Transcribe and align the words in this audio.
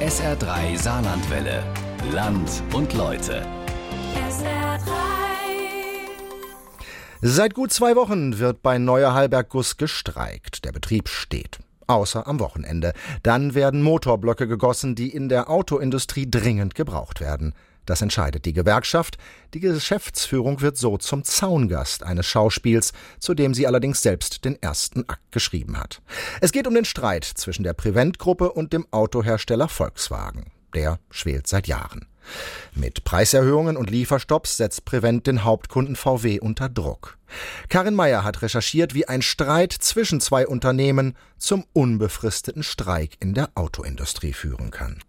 SR3 0.00 0.78
Saarlandwelle. 0.78 1.62
Land 2.10 2.62
und 2.72 2.94
Leute. 2.94 3.46
SR3. 4.30 4.80
Seit 7.20 7.52
gut 7.52 7.70
zwei 7.70 7.94
Wochen 7.96 8.38
wird 8.38 8.62
bei 8.62 8.78
Neuer 8.78 9.12
Halberg 9.12 9.50
Guss 9.50 9.76
gestreikt. 9.76 10.64
Der 10.64 10.72
Betrieb 10.72 11.10
steht. 11.10 11.58
Außer 11.86 12.26
am 12.26 12.40
Wochenende. 12.40 12.94
Dann 13.22 13.54
werden 13.54 13.82
Motorblöcke 13.82 14.48
gegossen, 14.48 14.94
die 14.94 15.10
in 15.10 15.28
der 15.28 15.50
Autoindustrie 15.50 16.30
dringend 16.30 16.74
gebraucht 16.74 17.20
werden. 17.20 17.52
Das 17.90 18.02
entscheidet 18.02 18.44
die 18.44 18.52
Gewerkschaft. 18.52 19.18
Die 19.52 19.58
Geschäftsführung 19.58 20.60
wird 20.60 20.76
so 20.76 20.96
zum 20.96 21.24
Zaungast 21.24 22.04
eines 22.04 22.24
Schauspiels, 22.24 22.92
zu 23.18 23.34
dem 23.34 23.52
sie 23.52 23.66
allerdings 23.66 24.00
selbst 24.00 24.44
den 24.44 24.54
ersten 24.62 25.08
Akt 25.08 25.32
geschrieben 25.32 25.76
hat. 25.76 26.00
Es 26.40 26.52
geht 26.52 26.68
um 26.68 26.74
den 26.74 26.84
Streit 26.84 27.24
zwischen 27.24 27.64
der 27.64 27.72
Prevent-Gruppe 27.72 28.52
und 28.52 28.72
dem 28.72 28.86
Autohersteller 28.92 29.66
Volkswagen. 29.66 30.52
Der 30.72 31.00
schwelt 31.10 31.48
seit 31.48 31.66
Jahren. 31.66 32.06
Mit 32.76 33.02
Preiserhöhungen 33.02 33.76
und 33.76 33.90
Lieferstopps 33.90 34.58
setzt 34.58 34.84
Prevent 34.84 35.26
den 35.26 35.42
Hauptkunden 35.42 35.96
VW 35.96 36.38
unter 36.38 36.68
Druck. 36.68 37.18
Karin 37.70 37.96
Meyer 37.96 38.22
hat 38.22 38.42
recherchiert, 38.42 38.94
wie 38.94 39.08
ein 39.08 39.20
Streit 39.20 39.72
zwischen 39.72 40.20
zwei 40.20 40.46
Unternehmen 40.46 41.16
zum 41.38 41.64
unbefristeten 41.72 42.62
Streik 42.62 43.16
in 43.18 43.34
der 43.34 43.50
Autoindustrie 43.56 44.32
führen 44.32 44.70
kann. 44.70 45.02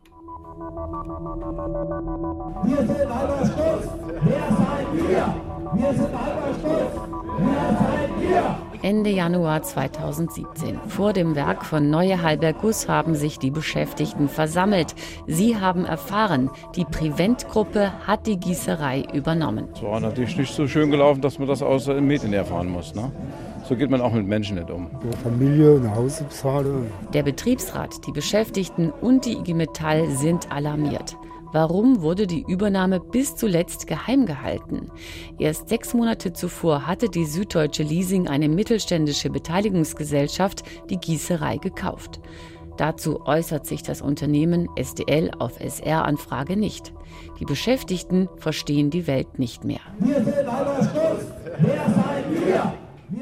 Wir 0.81 2.77
sind 2.77 3.13
Halberstadt. 3.13 3.83
Wer 4.23 4.47
seid 4.57 4.87
ihr? 4.95 5.35
Wir 5.73 5.93
sind 5.93 6.09
Halberstadt. 6.19 6.91
Wer 7.37 7.77
seid 7.77 8.09
ihr? 8.23 8.57
Ende 8.81 9.11
Januar 9.11 9.61
2017. 9.61 10.79
Vor 10.87 11.13
dem 11.13 11.35
Werk 11.35 11.65
von 11.65 11.91
Neue 11.91 12.23
Halber 12.23 12.53
Guss 12.53 12.89
haben 12.89 13.13
sich 13.13 13.37
die 13.37 13.51
Beschäftigten 13.51 14.27
versammelt. 14.27 14.95
Sie 15.27 15.55
haben 15.55 15.85
erfahren, 15.85 16.49
die 16.75 16.85
Prevent-Gruppe 16.85 17.91
hat 18.07 18.25
die 18.25 18.37
Gießerei 18.37 19.05
übernommen. 19.13 19.67
Es 19.75 19.83
war 19.83 19.99
natürlich 19.99 20.35
nicht 20.35 20.51
so 20.51 20.67
schön 20.67 20.89
gelaufen, 20.89 21.21
dass 21.21 21.37
man 21.37 21.47
das 21.47 21.61
außer 21.61 21.95
in 21.95 22.07
Medien 22.07 22.33
erfahren 22.33 22.69
muss. 22.69 22.95
Ne? 22.95 23.11
So 23.71 23.77
geht 23.77 23.89
man 23.89 24.01
auch 24.01 24.11
mit 24.11 24.27
Menschen 24.27 24.57
nicht 24.57 24.69
um. 24.69 24.89
Familie, 25.23 25.77
eine 25.77 25.95
Hause 25.95 26.25
bezahle. 26.25 26.87
Der 27.13 27.23
Betriebsrat, 27.23 28.05
die 28.05 28.11
Beschäftigten 28.11 28.91
und 28.91 29.23
die 29.23 29.37
IG 29.37 29.53
Metall 29.53 30.09
sind 30.09 30.51
alarmiert. 30.51 31.15
Warum 31.53 32.01
wurde 32.01 32.27
die 32.27 32.43
Übernahme 32.45 32.99
bis 32.99 33.37
zuletzt 33.37 33.87
geheim 33.87 34.25
gehalten? 34.25 34.91
Erst 35.39 35.69
sechs 35.69 35.93
Monate 35.93 36.33
zuvor 36.33 36.85
hatte 36.85 37.07
die 37.07 37.23
Süddeutsche 37.23 37.83
Leasing, 37.83 38.27
eine 38.27 38.49
mittelständische 38.49 39.29
Beteiligungsgesellschaft, 39.29 40.63
die 40.89 40.97
Gießerei 40.97 41.55
gekauft. 41.55 42.19
Dazu 42.75 43.25
äußert 43.25 43.65
sich 43.65 43.83
das 43.83 44.01
Unternehmen 44.01 44.67
SDL 44.75 45.31
auf 45.39 45.61
SR-Anfrage 45.61 46.57
nicht. 46.57 46.91
Die 47.39 47.45
Beschäftigten 47.45 48.27
verstehen 48.35 48.89
die 48.89 49.07
Welt 49.07 49.39
nicht 49.39 49.63
mehr. 49.63 49.79
Wir 49.99 50.15
sind 50.15 50.51
Halberstadt. 50.51 51.19
Wer 51.57 51.85
seid 51.85 52.25
ihr? 52.47 52.73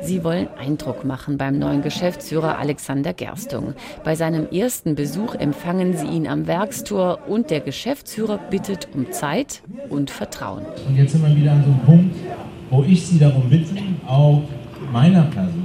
Sie 0.02 0.24
wollen 0.24 0.48
Eindruck 0.58 1.04
machen 1.04 1.38
beim 1.38 1.58
neuen 1.58 1.82
Geschäftsführer 1.82 2.58
Alexander 2.58 3.14
Gerstung. 3.14 3.74
Bei 4.04 4.16
seinem 4.16 4.48
ersten 4.50 4.96
Besuch 4.96 5.36
empfangen 5.36 5.98
sie 5.98 6.08
ihn 6.08 6.28
am 6.28 6.48
Werkstor 6.48 7.28
und 7.28 7.50
der 7.50 7.60
Geschäftsführer 7.60 8.38
bittet 8.38 8.88
um 8.94 9.12
Zeit 9.12 9.62
und 9.90 10.10
Vertrauen. 10.10 10.66
Und 10.88 10.96
jetzt 10.96 11.14
sind 11.14 11.28
wir 11.28 11.36
wieder 11.36 11.52
an 11.52 11.64
so 11.64 11.72
einem 11.72 11.80
Punkt, 11.82 12.16
wo 12.70 12.84
ich 12.84 13.06
Sie 13.06 13.20
darum 13.20 13.50
bitte, 13.50 13.76
auch 14.08 14.44
meiner 14.92 15.24
Person 15.24 15.59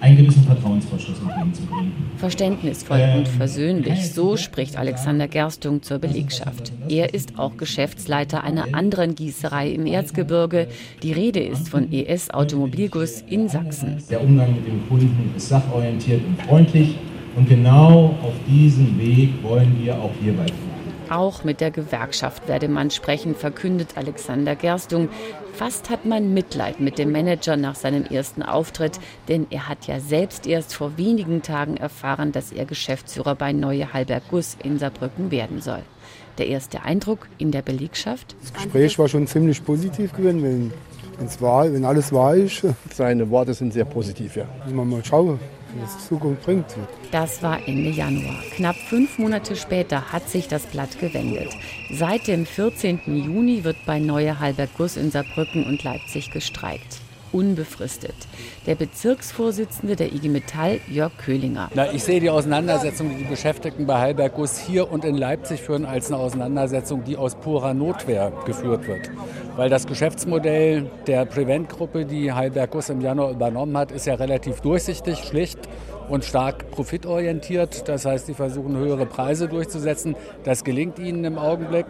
einen 0.00 0.16
gewissen 0.16 0.44
Vertrauensvorschuss 0.44 1.18
entgegenzubringen. 1.20 1.92
Verständnisvoll 2.16 2.98
Ähm, 3.00 3.18
und 3.18 3.28
versöhnlich, 3.28 4.12
so 4.12 4.36
spricht 4.36 4.76
Alexander 4.76 5.28
Gerstung 5.28 5.82
zur 5.82 5.98
Belegschaft. 5.98 6.72
Er 6.88 7.14
ist 7.14 7.38
auch 7.38 7.56
Geschäftsleiter 7.56 8.44
einer 8.44 8.74
anderen 8.74 9.14
Gießerei 9.14 9.70
im 9.70 9.86
Erzgebirge. 9.86 10.68
Die 11.02 11.12
Rede 11.12 11.40
ist 11.40 11.68
von 11.68 11.92
ES 11.92 12.30
Automobilguss 12.30 13.22
in 13.28 13.48
Sachsen. 13.48 14.02
Der 14.10 14.22
Umgang 14.22 14.54
mit 14.54 14.66
dem 14.66 14.86
Kunden 14.88 15.32
ist 15.36 15.48
sachorientiert 15.48 16.22
und 16.24 16.40
freundlich. 16.42 16.96
Und 17.36 17.48
genau 17.48 18.16
auf 18.22 18.34
diesem 18.48 18.98
Weg 18.98 19.30
wollen 19.42 19.78
wir 19.80 19.96
auch 19.96 20.10
hierbei 20.20 20.46
fahren. 20.46 20.67
Auch 21.10 21.42
mit 21.42 21.60
der 21.60 21.70
Gewerkschaft 21.70 22.48
werde 22.48 22.68
man 22.68 22.90
sprechen, 22.90 23.34
verkündet 23.34 23.96
Alexander 23.96 24.54
Gerstung. 24.54 25.08
Fast 25.54 25.90
hat 25.90 26.04
man 26.04 26.34
Mitleid 26.34 26.80
mit 26.80 26.98
dem 26.98 27.12
Manager 27.12 27.56
nach 27.56 27.74
seinem 27.74 28.04
ersten 28.04 28.42
Auftritt, 28.42 29.00
denn 29.28 29.46
er 29.50 29.68
hat 29.68 29.86
ja 29.86 30.00
selbst 30.00 30.46
erst 30.46 30.74
vor 30.74 30.98
wenigen 30.98 31.42
Tagen 31.42 31.76
erfahren, 31.76 32.32
dass 32.32 32.52
er 32.52 32.64
Geschäftsführer 32.64 33.34
bei 33.34 33.52
Neue 33.52 33.92
Halberg 33.92 34.24
Guss 34.30 34.56
in 34.62 34.78
Saarbrücken 34.78 35.30
werden 35.30 35.60
soll. 35.60 35.82
Der 36.36 36.46
erste 36.46 36.82
Eindruck 36.82 37.26
in 37.38 37.50
der 37.50 37.62
Belegschaft? 37.62 38.36
Das 38.40 38.52
Gespräch 38.52 38.98
war 38.98 39.08
schon 39.08 39.26
ziemlich 39.26 39.64
positiv 39.64 40.12
gewesen, 40.12 40.42
wenn, 40.42 40.72
wenn's 41.18 41.40
wenn 41.40 41.84
alles 41.84 42.12
wahr 42.12 42.36
ist. 42.36 42.64
Seine 42.94 43.28
Worte 43.30 43.54
sind 43.54 43.72
sehr 43.72 43.84
positiv, 43.84 44.36
ja. 44.36 44.44
Muss 44.64 44.74
man 44.74 44.88
mal 44.88 45.04
schauen, 45.04 45.40
was 45.80 45.96
die 45.96 46.08
Zukunft 46.08 46.42
bringt. 46.44 46.66
Das 47.10 47.42
war 47.42 47.66
Ende 47.66 47.90
Januar. 47.90 48.42
Knapp 48.54 48.76
fünf 48.76 49.18
Monate 49.18 49.56
später 49.56 50.12
hat 50.12 50.28
sich 50.28 50.48
das 50.48 50.66
Blatt 50.66 50.98
gewendet. 50.98 51.48
Seit 51.90 52.26
dem 52.26 52.46
14. 52.46 53.00
Juni 53.06 53.64
wird 53.64 53.76
bei 53.86 53.98
Neue 53.98 54.38
Halberg 54.40 54.70
Guss 54.76 54.96
in 54.96 55.10
Saarbrücken 55.10 55.64
und 55.64 55.82
Leipzig 55.84 56.30
gestreikt. 56.30 57.00
Unbefristet. 57.32 58.14
Der 58.66 58.74
Bezirksvorsitzende 58.74 59.96
der 59.96 60.12
IG 60.12 60.28
Metall, 60.28 60.80
Jörg 60.88 61.12
Köhlinger. 61.18 61.70
Na, 61.74 61.92
ich 61.92 62.04
sehe 62.04 62.20
die 62.20 62.30
Auseinandersetzung, 62.30 63.10
die 63.10 63.16
die 63.16 63.28
Beschäftigten 63.28 63.86
bei 63.86 63.98
Heiberg 63.98 64.34
Guss 64.34 64.58
hier 64.58 64.90
und 64.90 65.04
in 65.04 65.16
Leipzig 65.16 65.60
führen, 65.60 65.84
als 65.84 66.08
eine 66.08 66.16
Auseinandersetzung, 66.16 67.04
die 67.04 67.16
aus 67.16 67.34
purer 67.34 67.74
Notwehr 67.74 68.32
geführt 68.46 68.86
wird. 68.86 69.10
Weil 69.56 69.68
das 69.68 69.86
Geschäftsmodell 69.86 70.90
der 71.06 71.24
Prevent-Gruppe, 71.24 72.04
die 72.04 72.32
Heiberg 72.32 72.70
Guss 72.70 72.88
im 72.88 73.00
Januar 73.00 73.30
übernommen 73.32 73.76
hat, 73.76 73.92
ist 73.92 74.06
ja 74.06 74.14
relativ 74.14 74.60
durchsichtig, 74.60 75.18
schlicht 75.18 75.58
und 76.08 76.24
stark 76.24 76.70
profitorientiert. 76.70 77.88
Das 77.88 78.04
heißt, 78.04 78.26
sie 78.26 78.34
versuchen 78.34 78.76
höhere 78.76 79.06
Preise 79.06 79.48
durchzusetzen. 79.48 80.16
Das 80.44 80.64
gelingt 80.64 80.98
ihnen 80.98 81.24
im 81.24 81.38
Augenblick. 81.38 81.86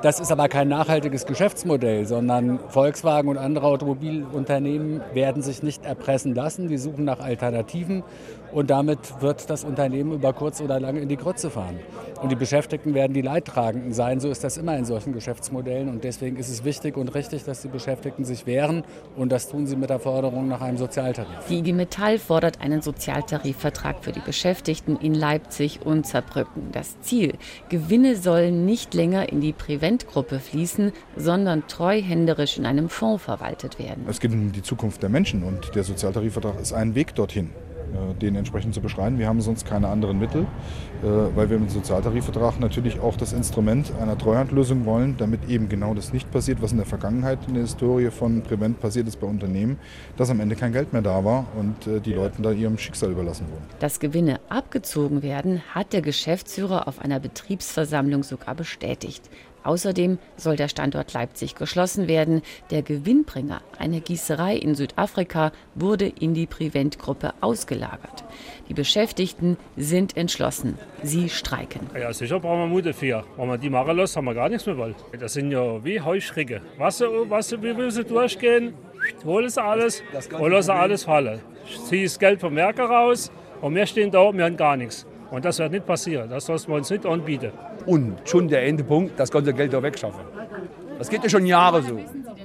Das 0.00 0.20
ist 0.20 0.30
aber 0.30 0.48
kein 0.48 0.68
nachhaltiges 0.68 1.26
Geschäftsmodell, 1.26 2.06
sondern 2.06 2.60
Volkswagen 2.68 3.28
und 3.28 3.36
andere 3.36 3.66
Automobilunternehmen 3.66 5.00
werden 5.12 5.42
sich 5.42 5.64
nicht 5.64 5.84
erpressen 5.84 6.36
lassen. 6.36 6.68
Die 6.68 6.78
suchen 6.78 7.04
nach 7.04 7.18
Alternativen 7.18 8.04
und 8.52 8.70
damit 8.70 9.20
wird 9.20 9.50
das 9.50 9.64
Unternehmen 9.64 10.12
über 10.12 10.32
kurz 10.32 10.60
oder 10.60 10.80
lang 10.80 10.96
in 10.96 11.08
die 11.08 11.16
Grütze 11.16 11.50
fahren. 11.50 11.78
Und 12.22 12.30
die 12.30 12.36
Beschäftigten 12.36 12.94
werden 12.94 13.12
die 13.12 13.22
Leidtragenden 13.22 13.92
sein. 13.92 14.18
So 14.18 14.28
ist 14.28 14.42
das 14.42 14.56
immer 14.56 14.76
in 14.76 14.84
solchen 14.84 15.12
Geschäftsmodellen. 15.12 15.88
Und 15.88 16.02
deswegen 16.02 16.36
ist 16.36 16.48
es 16.48 16.64
wichtig 16.64 16.96
und 16.96 17.14
richtig, 17.14 17.44
dass 17.44 17.62
die 17.62 17.68
Beschäftigten 17.68 18.24
sich 18.24 18.46
wehren. 18.46 18.82
Und 19.16 19.30
das 19.30 19.48
tun 19.48 19.66
sie 19.66 19.76
mit 19.76 19.90
der 19.90 20.00
Forderung 20.00 20.48
nach 20.48 20.60
einem 20.60 20.78
Sozialtarif. 20.78 21.46
Die 21.48 21.58
IG 21.58 21.72
Metall 21.72 22.18
fordert 22.18 22.60
einen 22.60 22.82
Sozialtarifvertrag 22.82 24.02
für 24.02 24.12
die 24.12 24.20
Beschäftigten 24.20 24.96
in 24.96 25.14
Leipzig 25.14 25.80
und 25.84 26.06
Saarbrücken. 26.06 26.72
Das 26.72 27.00
Ziel, 27.02 27.34
Gewinne 27.68 28.16
sollen 28.16 28.64
nicht 28.64 28.94
länger 28.94 29.30
in 29.30 29.40
die 29.40 29.52
Prevent-Gruppe 29.52 30.40
fließen, 30.40 30.92
sondern 31.16 31.68
treuhänderisch 31.68 32.58
in 32.58 32.66
einem 32.66 32.88
Fonds 32.88 33.22
verwaltet 33.22 33.78
werden. 33.78 34.06
Es 34.08 34.18
geht 34.18 34.32
um 34.32 34.50
die 34.50 34.62
Zukunft 34.62 35.02
der 35.02 35.08
Menschen 35.08 35.42
und 35.44 35.74
der 35.74 35.84
Sozialtarifvertrag 35.84 36.60
ist 36.60 36.72
ein 36.72 36.94
Weg 36.94 37.14
dorthin, 37.14 37.50
den 38.20 38.36
entsprechend 38.36 38.74
zu 38.74 38.80
beschreiten. 38.80 39.18
Wir 39.18 39.26
haben 39.26 39.40
sonst 39.40 39.66
keine 39.66 39.88
anderen 39.88 40.18
Mittel, 40.18 40.42
äh, 40.42 41.06
weil 41.34 41.50
wir 41.50 41.58
mit 41.58 41.70
dem 41.70 41.74
Sozialtarifvertrag 41.74 42.60
natürlich 42.60 43.00
auch 43.00 43.16
das 43.16 43.32
Instrument 43.32 43.92
einer 44.00 44.16
Treuhandlösung 44.16 44.84
wollen, 44.84 45.16
damit 45.18 45.48
eben 45.48 45.68
genau 45.68 45.94
das 45.94 46.12
nicht 46.12 46.30
passiert, 46.30 46.62
was 46.62 46.72
in 46.72 46.78
der 46.78 46.86
Vergangenheit 46.86 47.38
in 47.46 47.54
der 47.54 47.62
Historie 47.62 48.10
von 48.10 48.42
Prevent 48.42 48.80
passiert 48.80 49.08
ist 49.08 49.20
bei 49.20 49.26
Unternehmen, 49.26 49.78
dass 50.16 50.30
am 50.30 50.40
Ende 50.40 50.56
kein 50.56 50.72
Geld 50.72 50.92
mehr 50.92 51.02
da 51.02 51.24
war 51.24 51.46
und 51.58 51.86
äh, 51.86 52.00
die 52.00 52.12
Leute 52.12 52.42
da 52.42 52.50
ihrem 52.50 52.78
Schicksal 52.78 53.10
überlassen 53.10 53.46
wurden. 53.50 53.64
Dass 53.80 54.00
Gewinne 54.00 54.40
abgezogen 54.48 55.22
werden, 55.22 55.62
hat 55.74 55.92
der 55.92 56.02
Geschäftsführer 56.02 56.88
auf 56.88 57.00
einer 57.00 57.20
Betriebsversammlung 57.20 58.22
sogar 58.22 58.54
bestätigt. 58.54 59.28
Außerdem 59.68 60.18
soll 60.38 60.56
der 60.56 60.68
Standort 60.68 61.12
Leipzig 61.12 61.54
geschlossen 61.54 62.08
werden. 62.08 62.40
Der 62.70 62.80
Gewinnbringer, 62.80 63.60
eine 63.78 64.00
Gießerei 64.00 64.56
in 64.56 64.74
Südafrika, 64.74 65.52
wurde 65.74 66.06
in 66.06 66.32
die 66.32 66.46
Prevent-Gruppe 66.46 67.34
ausgelagert. 67.42 68.24
Die 68.70 68.72
Beschäftigten 68.72 69.58
sind 69.76 70.16
entschlossen. 70.16 70.78
Sie 71.02 71.28
streiken. 71.28 71.80
Ja, 71.94 72.14
sicher 72.14 72.40
brauchen 72.40 72.60
wir 72.60 72.66
Mut 72.68 72.86
dafür. 72.86 73.24
Wenn 73.36 73.48
wir 73.48 73.58
die 73.58 73.68
machen 73.68 73.94
lassen, 73.94 74.16
haben 74.16 74.24
wir 74.24 74.34
gar 74.34 74.48
nichts 74.48 74.64
mehr 74.64 74.78
wollen. 74.78 74.94
Das 75.20 75.34
sind 75.34 75.50
ja 75.50 75.84
wie 75.84 76.00
Heuschrecke. 76.00 76.62
Was, 76.78 77.02
was, 77.02 77.52
wie 77.52 77.76
will 77.76 77.90
sie 77.90 78.04
durchgehen? 78.04 78.72
Holen 79.22 79.50
sie 79.50 79.62
alles 79.62 80.02
und 80.32 80.50
lassen 80.50 80.70
alles 80.70 81.04
fallen. 81.04 81.40
Zieh 81.84 82.04
das 82.04 82.18
Geld 82.18 82.40
vom 82.40 82.56
Werk 82.56 82.78
raus 82.78 83.30
und 83.60 83.74
wir 83.74 83.84
stehen 83.84 84.10
da, 84.10 84.32
wir 84.32 84.46
haben 84.46 84.56
gar 84.56 84.78
nichts. 84.78 85.06
Und 85.30 85.44
das 85.44 85.58
wird 85.58 85.72
nicht 85.72 85.84
passieren. 85.84 86.30
Das 86.30 86.48
lassen 86.48 86.68
wir 86.68 86.76
uns 86.76 86.88
nicht 86.88 87.04
anbieten. 87.04 87.52
Und 87.86 88.16
schon 88.24 88.48
der 88.48 88.66
Endepunkt, 88.66 89.18
das 89.18 89.30
ganze 89.30 89.52
Geld 89.52 89.72
da 89.72 89.82
wegschaffen. 89.82 90.20
Das 90.98 91.08
geht 91.08 91.22
ja 91.22 91.28
schon 91.28 91.46
Jahre 91.46 91.82
so. 91.82 91.98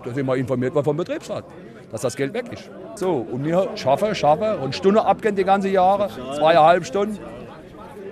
Da 0.03 0.13
sind 0.13 0.25
wir 0.25 0.35
informiert 0.35 0.74
worden 0.75 0.85
vom 0.85 0.97
Betriebsrat, 0.97 1.44
dass 1.91 2.01
das 2.01 2.15
Geld 2.15 2.33
weg 2.33 2.45
ist. 2.51 2.69
So, 2.95 3.25
und 3.31 3.44
wir 3.44 3.69
schaffen, 3.75 4.13
schaffen 4.13 4.59
und 4.59 4.75
Stunde 4.75 5.03
abgehen 5.03 5.35
die 5.35 5.44
ganze 5.44 5.69
Jahre, 5.69 6.09
zweieinhalb 6.38 6.85
Stunden. 6.85 7.19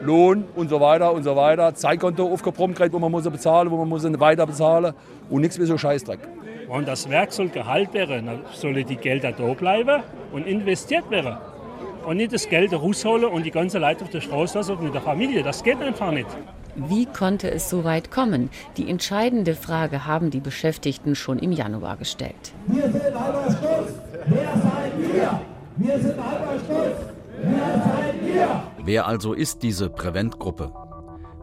Lohn 0.01 0.45
und 0.55 0.69
so 0.69 0.81
weiter 0.81 1.13
und 1.13 1.23
so 1.23 1.35
weiter. 1.35 1.75
Zeitkonto 1.75 2.25
aufgebrummt 2.25 2.75
kriegt, 2.75 2.93
wo 2.93 2.97
man 2.97 3.11
muss 3.11 3.23
bezahlen, 3.23 3.69
wo 3.69 3.77
man 3.77 3.87
muss 3.87 4.03
weiter 4.19 4.47
bezahlen 4.47 4.93
und 5.29 5.41
nichts 5.41 5.59
mehr 5.59 5.67
so 5.67 5.77
Scheißdreck. 5.77 6.19
Und 6.67 6.87
das 6.87 7.09
Werk 7.09 7.33
soll 7.33 7.49
gehalten 7.49 7.93
werden, 7.93 8.25
dann 8.25 8.39
sollen 8.53 8.85
die 8.85 8.95
Gelder 8.95 9.31
da 9.31 9.53
bleiben 9.53 10.01
und 10.31 10.47
investiert 10.47 11.09
werden. 11.11 11.37
Und 12.05 12.17
nicht 12.17 12.33
das 12.33 12.49
Geld 12.49 12.73
rausholen 12.73 13.25
und 13.25 13.45
die 13.45 13.51
ganze 13.51 13.77
Leute 13.77 14.05
auf 14.05 14.09
der 14.09 14.21
Straße 14.21 14.57
lassen 14.57 14.71
und 14.71 14.83
mit 14.85 14.93
der 14.93 15.01
Familie. 15.01 15.43
Das 15.43 15.63
geht 15.63 15.79
einfach 15.81 16.11
nicht. 16.11 16.29
Wie 16.75 17.05
konnte 17.05 17.51
es 17.51 17.69
so 17.69 17.83
weit 17.83 18.11
kommen? 18.11 18.49
Die 18.77 18.89
entscheidende 18.89 19.55
Frage 19.55 20.05
haben 20.05 20.29
die 20.29 20.39
Beschäftigten 20.39 21.15
schon 21.15 21.39
im 21.39 21.51
Januar 21.51 21.97
gestellt. 21.97 22.53
Wir 22.67 22.83
sind 22.83 23.19
halber 23.19 23.45
stolz. 23.49 23.93
Wer 24.25 24.53
seid 24.57 24.93
ihr? 24.99 25.41
Wir 25.77 25.99
sind 25.99 26.23
halber 26.23 26.59
stolz. 26.63 26.97
Wer 27.41 27.83
seid 27.83 28.15
ihr? 28.25 28.63
Wer 28.83 29.07
also 29.07 29.33
ist 29.33 29.63
diese 29.63 29.89
Prevent-Gruppe? 29.89 30.71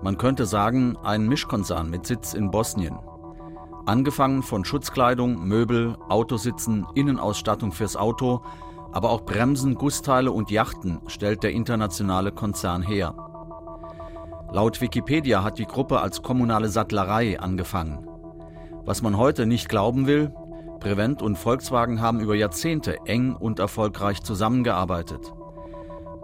Man 0.02 0.16
könnte 0.16 0.46
sagen, 0.46 0.96
ein 1.02 1.26
Mischkonzern 1.26 1.90
mit 1.90 2.06
Sitz 2.06 2.32
in 2.32 2.50
Bosnien. 2.50 2.98
Angefangen 3.84 4.42
von 4.42 4.64
Schutzkleidung, 4.64 5.46
Möbel, 5.46 5.96
Autositzen, 6.08 6.86
Innenausstattung 6.94 7.72
fürs 7.72 7.96
Auto, 7.96 8.42
aber 8.92 9.10
auch 9.10 9.22
Bremsen, 9.22 9.74
Gussteile 9.74 10.30
und 10.32 10.50
Yachten 10.50 11.00
stellt 11.06 11.42
der 11.42 11.52
internationale 11.52 12.32
Konzern 12.32 12.82
her. 12.82 13.14
Laut 14.50 14.80
Wikipedia 14.80 15.44
hat 15.44 15.58
die 15.58 15.66
Gruppe 15.66 16.00
als 16.00 16.22
kommunale 16.22 16.68
Sattlerei 16.68 17.38
angefangen. 17.38 18.08
Was 18.86 19.02
man 19.02 19.18
heute 19.18 19.44
nicht 19.44 19.68
glauben 19.68 20.06
will, 20.06 20.32
Prevent 20.80 21.20
und 21.20 21.36
Volkswagen 21.36 22.00
haben 22.00 22.20
über 22.20 22.34
Jahrzehnte 22.34 22.96
eng 23.04 23.34
und 23.34 23.58
erfolgreich 23.58 24.22
zusammengearbeitet. 24.22 25.20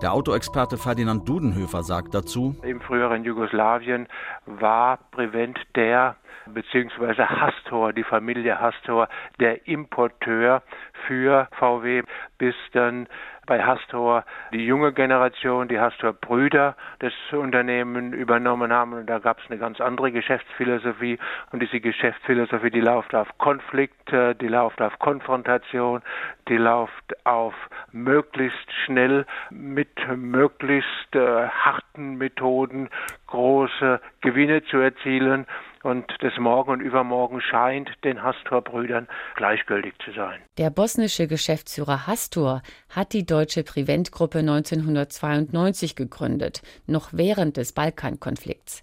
Der 0.00 0.12
Autoexperte 0.14 0.78
Ferdinand 0.78 1.28
Dudenhöfer 1.28 1.82
sagt 1.82 2.14
dazu, 2.14 2.56
Im 2.62 2.80
früheren 2.80 3.24
Jugoslawien 3.24 4.06
war 4.46 4.98
Prevent 5.10 5.58
der 5.76 6.16
beziehungsweise 6.46 7.28
Hastor, 7.28 7.92
die 7.92 8.04
Familie 8.04 8.60
Hastor, 8.60 9.08
der 9.40 9.66
Importeur 9.66 10.62
für 11.06 11.48
VW, 11.58 12.02
bis 12.38 12.54
dann 12.72 13.06
bei 13.46 13.62
Hastor 13.62 14.24
die 14.52 14.66
junge 14.66 14.92
Generation, 14.92 15.68
die 15.68 15.78
Hastor-Brüder 15.78 16.76
das 17.00 17.12
Unternehmen 17.32 18.12
übernommen 18.12 18.72
haben. 18.72 18.94
Und 18.94 19.06
da 19.06 19.18
gab 19.18 19.38
es 19.38 19.50
eine 19.50 19.58
ganz 19.58 19.80
andere 19.80 20.12
Geschäftsphilosophie. 20.12 21.18
Und 21.52 21.60
diese 21.62 21.80
Geschäftsphilosophie, 21.80 22.70
die 22.70 22.80
läuft 22.80 23.14
auf 23.14 23.28
Konflikt, 23.38 24.10
die 24.12 24.48
läuft 24.48 24.80
auf 24.80 24.98
Konfrontation, 24.98 26.02
die 26.48 26.56
läuft 26.56 27.26
auf 27.26 27.54
möglichst 27.92 28.72
schnell 28.84 29.26
mit 29.50 29.88
möglichst 30.16 31.14
äh, 31.14 31.48
harten 31.48 32.16
Methoden 32.16 32.90
große 33.26 34.00
Gewinne 34.20 34.64
zu 34.64 34.78
erzielen. 34.78 35.46
Und 35.84 36.10
das 36.20 36.32
Morgen 36.38 36.70
und 36.70 36.80
Übermorgen 36.80 37.42
scheint 37.42 37.90
den 38.04 38.22
Hastor-Brüdern 38.22 39.06
gleichgültig 39.36 39.92
zu 40.02 40.12
sein. 40.12 40.40
Der 40.56 40.70
bosnische 40.70 41.26
Geschäftsführer 41.26 42.06
Hastor 42.06 42.62
hat 42.88 43.12
die 43.12 43.26
deutsche 43.26 43.64
Prevent-Gruppe 43.64 44.38
1992 44.38 45.94
gegründet, 45.94 46.62
noch 46.86 47.10
während 47.12 47.58
des 47.58 47.74
Balkankonflikts. 47.74 48.82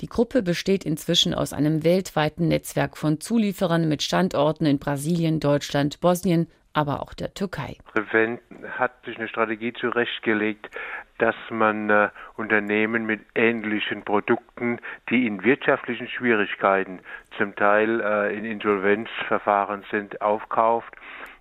Die 0.00 0.08
Gruppe 0.08 0.42
besteht 0.42 0.84
inzwischen 0.84 1.34
aus 1.34 1.52
einem 1.52 1.84
weltweiten 1.84 2.48
Netzwerk 2.48 2.96
von 2.96 3.20
Zulieferern 3.20 3.88
mit 3.88 4.02
Standorten 4.02 4.66
in 4.66 4.80
Brasilien, 4.80 5.38
Deutschland, 5.38 6.00
Bosnien, 6.00 6.48
aber 6.72 7.00
auch 7.02 7.14
der 7.14 7.32
Türkei. 7.32 7.76
Prevent 7.92 8.40
hat 8.76 8.92
sich 9.04 9.16
eine 9.18 9.28
Strategie 9.28 9.72
zurechtgelegt, 9.72 10.68
dass 11.20 11.36
man 11.50 11.90
äh, 11.90 12.08
Unternehmen 12.36 13.04
mit 13.04 13.20
ähnlichen 13.34 14.02
Produkten, 14.04 14.80
die 15.10 15.26
in 15.26 15.44
wirtschaftlichen 15.44 16.08
Schwierigkeiten, 16.08 17.00
zum 17.36 17.54
Teil 17.56 18.00
äh, 18.00 18.36
in 18.36 18.46
Insolvenzverfahren 18.46 19.84
sind, 19.90 20.22
aufkauft 20.22 20.94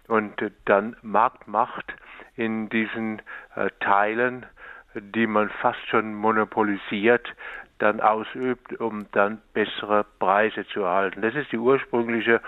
und 0.08 0.42
äh, 0.42 0.52
dann 0.66 0.98
Marktmacht 1.02 1.94
in 2.36 2.68
diesen 2.70 3.22
äh, 3.56 3.70
Teilen, 3.80 4.46
die 4.96 5.28
man 5.28 5.50
fast 5.50 5.86
schon 5.88 6.14
monopolisiert, 6.14 7.34
dann 7.78 8.02
ausübt, 8.02 8.80
um 8.82 9.06
dann 9.14 9.42
bessere 9.54 10.06
Preise 10.20 10.68
zu 10.68 10.82
erhalten. 10.82 11.22
Das 11.22 11.36
ist 11.36 11.54
die 11.54 11.58
ursprüngliche 11.58 12.42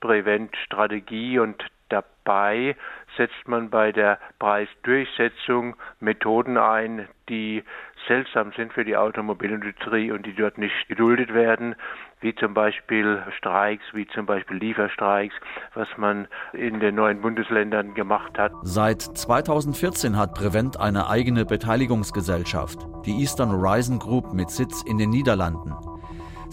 Prevent-Strategie 0.00 1.38
und 1.38 1.64
dabei 1.88 2.76
setzt 3.16 3.46
man 3.46 3.70
bei 3.70 3.92
der 3.92 4.18
Preisdurchsetzung 4.38 5.76
Methoden 6.00 6.56
ein, 6.56 7.08
die 7.28 7.62
seltsam 8.06 8.52
sind 8.56 8.72
für 8.72 8.84
die 8.84 8.96
Automobilindustrie 8.96 10.10
und 10.10 10.26
die 10.26 10.34
dort 10.34 10.58
nicht 10.58 10.88
geduldet 10.88 11.32
werden, 11.32 11.74
wie 12.20 12.34
zum 12.34 12.54
Beispiel 12.54 13.22
Streiks, 13.36 13.84
wie 13.92 14.06
zum 14.08 14.26
Beispiel 14.26 14.56
Lieferstreiks, 14.56 15.34
was 15.74 15.88
man 15.96 16.26
in 16.52 16.80
den 16.80 16.94
neuen 16.94 17.20
Bundesländern 17.20 17.94
gemacht 17.94 18.38
hat. 18.38 18.52
Seit 18.62 19.02
2014 19.02 20.16
hat 20.16 20.34
Prevent 20.34 20.78
eine 20.80 21.08
eigene 21.08 21.44
Beteiligungsgesellschaft, 21.44 22.78
die 23.06 23.20
Eastern 23.20 23.50
Horizon 23.50 23.98
Group 23.98 24.32
mit 24.32 24.50
Sitz 24.50 24.82
in 24.82 24.98
den 24.98 25.10
Niederlanden. 25.10 25.74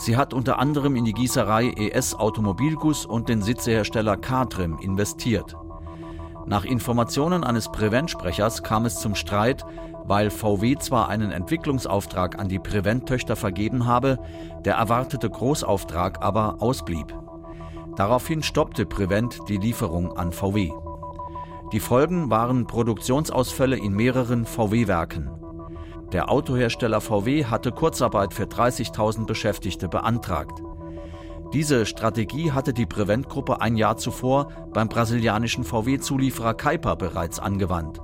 Sie 0.02 0.18
hat 0.18 0.34
unter 0.34 0.58
anderem 0.58 0.96
in 0.96 1.06
die 1.06 1.14
Gießerei 1.14 1.74
ES 1.78 2.16
Automobilguss 2.16 3.06
und 3.06 3.30
den 3.30 3.44
Sitzehersteller 3.44 4.18
Catrim 4.18 4.80
investiert. 4.80 5.56
Nach 6.48 6.66
Informationen 6.66 7.44
eines 7.44 7.72
Prevent-Sprechers 7.72 8.64
kam 8.64 8.86
es 8.86 8.96
zum 8.96 9.14
Streit, 9.14 9.64
weil 10.06 10.32
VW 10.32 10.76
zwar 10.78 11.08
einen 11.10 11.32
Entwicklungsauftrag 11.32 12.40
an 12.40 12.50
die 12.50 12.58
Prevent-Töchter 12.58 13.36
vergeben 13.36 13.86
habe, 13.86 14.18
der 14.66 14.74
erwartete 14.74 15.30
Großauftrag 15.30 16.24
aber 16.24 16.64
ausblieb. 16.64 17.16
Daraufhin 17.96 18.42
stoppte 18.42 18.88
Prevent 18.88 19.38
die 19.50 19.58
Lieferung 19.58 20.18
an 20.18 20.32
VW. 20.32 20.72
Die 21.74 21.80
Folgen 21.80 22.32
waren 22.32 22.66
Produktionsausfälle 22.66 23.78
in 23.78 23.94
mehreren 23.94 24.46
VW-Werken. 24.46 25.41
Der 26.14 26.30
Autohersteller 26.30 27.00
VW 27.00 27.46
hatte 27.46 27.72
Kurzarbeit 27.72 28.34
für 28.34 28.44
30.000 28.44 29.26
Beschäftigte 29.26 29.88
beantragt. 29.88 30.62
Diese 31.54 31.86
Strategie 31.86 32.52
hatte 32.52 32.74
die 32.74 32.86
Prevent-Gruppe 32.86 33.62
ein 33.62 33.78
Jahr 33.78 33.96
zuvor 33.96 34.52
beim 34.74 34.90
brasilianischen 34.90 35.64
VW-Zulieferer 35.64 36.54
Kaiper 36.54 36.98
bereits 36.98 37.40
angewandt. 37.40 38.02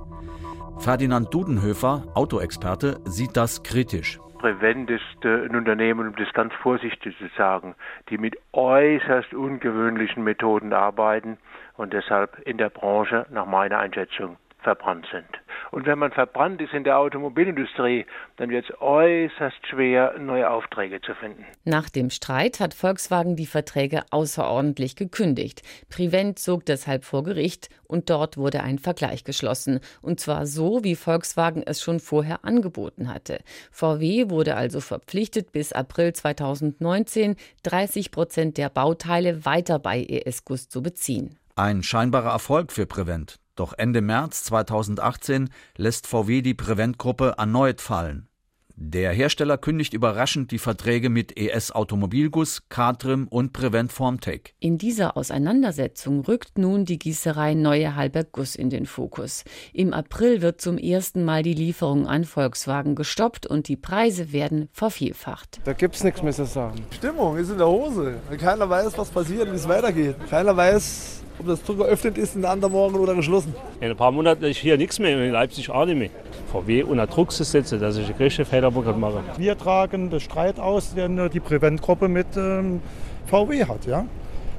Ferdinand 0.78 1.34
Dudenhöfer, 1.34 2.04
Autoexperte, 2.14 3.00
sieht 3.04 3.36
das 3.36 3.62
kritisch. 3.62 4.18
Prevent 4.38 4.88
ist 4.88 5.24
ein 5.24 5.54
Unternehmen, 5.54 6.08
um 6.08 6.16
das 6.16 6.32
ganz 6.32 6.54
vorsichtig 6.62 7.14
zu 7.18 7.26
sagen, 7.36 7.74
die 8.08 8.16
mit 8.16 8.36
äußerst 8.52 9.34
ungewöhnlichen 9.34 10.24
Methoden 10.24 10.72
arbeiten 10.72 11.36
und 11.76 11.92
deshalb 11.92 12.38
in 12.46 12.56
der 12.56 12.70
Branche 12.70 13.26
nach 13.30 13.46
meiner 13.46 13.78
Einschätzung 13.78 14.36
verbrannt 14.68 15.06
sind. 15.10 15.24
Und 15.70 15.86
wenn 15.86 15.98
man 15.98 16.12
verbrannt 16.12 16.60
ist 16.60 16.74
in 16.74 16.84
der 16.84 16.98
Automobilindustrie, 16.98 18.04
dann 18.36 18.50
wird 18.50 18.68
es 18.68 18.80
äußerst 18.82 19.66
schwer, 19.66 20.18
neue 20.18 20.50
Aufträge 20.50 21.00
zu 21.00 21.14
finden. 21.14 21.46
Nach 21.64 21.88
dem 21.88 22.10
Streit 22.10 22.60
hat 22.60 22.74
Volkswagen 22.74 23.34
die 23.34 23.46
Verträge 23.46 24.02
außerordentlich 24.10 24.94
gekündigt. 24.94 25.62
Prevent 25.88 26.38
zog 26.38 26.66
deshalb 26.66 27.04
vor 27.04 27.24
Gericht 27.24 27.70
und 27.86 28.10
dort 28.10 28.36
wurde 28.36 28.62
ein 28.62 28.78
Vergleich 28.78 29.24
geschlossen. 29.24 29.80
Und 30.02 30.20
zwar 30.20 30.46
so, 30.46 30.84
wie 30.84 30.96
Volkswagen 30.96 31.62
es 31.64 31.80
schon 31.80 31.98
vorher 31.98 32.44
angeboten 32.44 33.12
hatte. 33.12 33.38
VW 33.70 34.28
wurde 34.28 34.54
also 34.54 34.80
verpflichtet, 34.80 35.52
bis 35.52 35.72
April 35.72 36.12
2019 36.12 37.36
30 37.62 38.10
Prozent 38.10 38.58
der 38.58 38.68
Bauteile 38.68 39.46
weiter 39.46 39.78
bei 39.78 40.02
ES-Guss 40.02 40.68
zu 40.68 40.82
beziehen. 40.82 41.38
Ein 41.56 41.82
scheinbarer 41.82 42.30
Erfolg 42.30 42.70
für 42.70 42.86
Prevent. 42.86 43.38
Doch 43.58 43.74
Ende 43.76 44.02
März 44.02 44.44
2018 44.44 45.50
lässt 45.76 46.06
VW 46.06 46.42
die 46.42 46.54
Prevent-Gruppe 46.54 47.34
erneut 47.38 47.80
fallen. 47.80 48.28
Der 48.76 49.10
Hersteller 49.10 49.58
kündigt 49.58 49.94
überraschend 49.94 50.52
die 50.52 50.60
Verträge 50.60 51.10
mit 51.10 51.36
ES 51.36 51.72
Automobilguss, 51.72 52.68
Catrim 52.68 53.26
und 53.26 53.52
Prevent 53.52 53.90
Formtech. 53.90 54.54
In 54.60 54.78
dieser 54.78 55.16
Auseinandersetzung 55.16 56.20
rückt 56.20 56.56
nun 56.56 56.84
die 56.84 57.00
Gießerei 57.00 57.54
Neue 57.54 57.96
Halberg 57.96 58.30
Guss 58.30 58.54
in 58.54 58.70
den 58.70 58.86
Fokus. 58.86 59.42
Im 59.72 59.92
April 59.92 60.40
wird 60.40 60.60
zum 60.60 60.78
ersten 60.78 61.24
Mal 61.24 61.42
die 61.42 61.54
Lieferung 61.54 62.06
an 62.06 62.22
Volkswagen 62.22 62.94
gestoppt 62.94 63.44
und 63.44 63.66
die 63.66 63.76
Preise 63.76 64.32
werden 64.32 64.68
vervielfacht. 64.70 65.58
Da 65.64 65.72
gibt's 65.72 66.04
nichts 66.04 66.22
mehr 66.22 66.32
zu 66.32 66.46
sagen. 66.46 66.86
Stimmung 66.92 67.36
ist 67.36 67.50
in 67.50 67.58
der 67.58 67.66
Hose. 67.66 68.20
Keiner 68.38 68.70
weiß, 68.70 68.96
was 68.96 69.10
passiert, 69.10 69.50
wie 69.50 69.56
es 69.56 69.66
weitergeht. 69.66 70.14
Keiner 70.30 70.56
weiß, 70.56 71.24
ob 71.38 71.46
das 71.46 71.62
Tor 71.62 71.76
geöffnet 71.76 72.18
ist 72.18 72.34
in 72.34 72.42
der 72.42 72.50
anderen 72.50 72.72
Morgen 72.72 72.96
oder 72.96 73.14
geschlossen. 73.14 73.54
In 73.80 73.90
ein 73.90 73.96
paar 73.96 74.10
Monaten 74.10 74.44
ist 74.44 74.58
hier 74.58 74.76
nichts 74.76 74.98
mehr, 74.98 75.22
in 75.24 75.32
Leipzig 75.32 75.70
auch 75.70 75.86
nicht 75.86 75.98
mehr. 75.98 76.10
VW 76.52 76.82
unter 76.82 77.06
Druck 77.06 77.30
zu 77.30 77.44
setzen, 77.44 77.80
dass 77.80 77.96
ich 77.96 78.06
eine 78.06 78.14
größte 78.14 78.44
Fehler 78.44 78.70
machen. 78.70 79.20
Wir 79.36 79.56
tragen 79.56 80.10
den 80.10 80.20
Streit 80.20 80.58
aus, 80.58 80.94
den 80.94 81.28
die 81.30 81.40
Prevent-Gruppe 81.40 82.08
mit 82.08 82.26
ähm, 82.36 82.80
VW 83.26 83.64
hat. 83.64 83.86
Ja? 83.86 84.06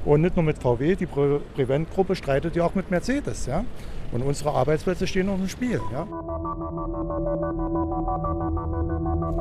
Und 0.04 0.22
nicht 0.22 0.36
nur 0.36 0.44
mit 0.44 0.58
VW, 0.58 0.94
die 0.94 1.06
Prevent-Gruppe 1.06 2.16
streitet 2.16 2.56
ja 2.56 2.64
auch 2.64 2.74
mit 2.74 2.90
Mercedes. 2.90 3.46
Ja? 3.46 3.64
Und 4.12 4.22
unsere 4.22 4.50
Arbeitsplätze 4.50 5.06
stehen 5.06 5.28
auf 5.28 5.36
dem 5.36 5.48
Spiel. 5.48 5.80
Ja? 5.92 6.06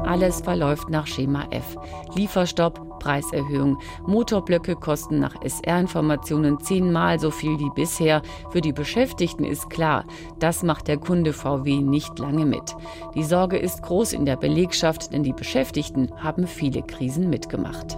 Alles 0.06 0.42
verläuft 0.42 0.90
nach 0.90 1.08
Schema 1.08 1.48
F. 1.52 1.78
Lieferstopp, 2.16 3.00
Preiserhöhung. 3.00 3.78
Motorblöcke 4.06 4.76
kosten 4.76 5.20
nach 5.20 5.36
SR-Informationen 5.42 6.60
zehnmal 6.60 7.20
so 7.20 7.32
viel 7.32 7.58
wie 7.60 7.70
bisher. 7.76 8.22
Für 8.50 8.62
die 8.62 8.74
Beschäftigten 8.74 9.44
ist 9.44 9.70
klar, 9.70 10.06
das 10.40 10.64
macht 10.64 10.88
der 10.88 10.98
Kunde 10.98 11.34
VW 11.34 11.82
nicht 11.82 12.20
lange 12.20 12.46
mit. 12.46 12.76
Die 13.16 13.24
Sorge 13.24 13.58
ist 13.58 13.82
groß 13.84 14.14
in 14.14 14.26
der 14.26 14.36
Belegschaft, 14.36 15.14
denn 15.14 15.24
die 15.24 15.34
Beschäftigten 15.34 16.10
haben 16.18 16.48
viele 16.48 16.82
Krisen 16.82 17.30
mitgemacht. 17.30 17.98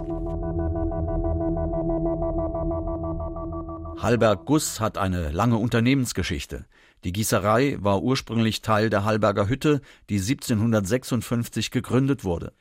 Hallberg 3.98 4.46
Guss 4.46 4.80
hat 4.80 4.98
eine 4.98 5.30
lange 5.30 5.56
Unternehmensgeschichte. 5.56 6.66
Die 7.04 7.12
Gießerei 7.12 7.78
war 7.80 8.02
ursprünglich 8.02 8.62
Teil 8.62 8.90
der 8.90 9.04
Hallberger 9.04 9.48
Hütte, 9.48 9.80
die 10.08 10.18
1756 10.18 11.70
gegründet 11.70 12.24
wurde. 12.24 12.52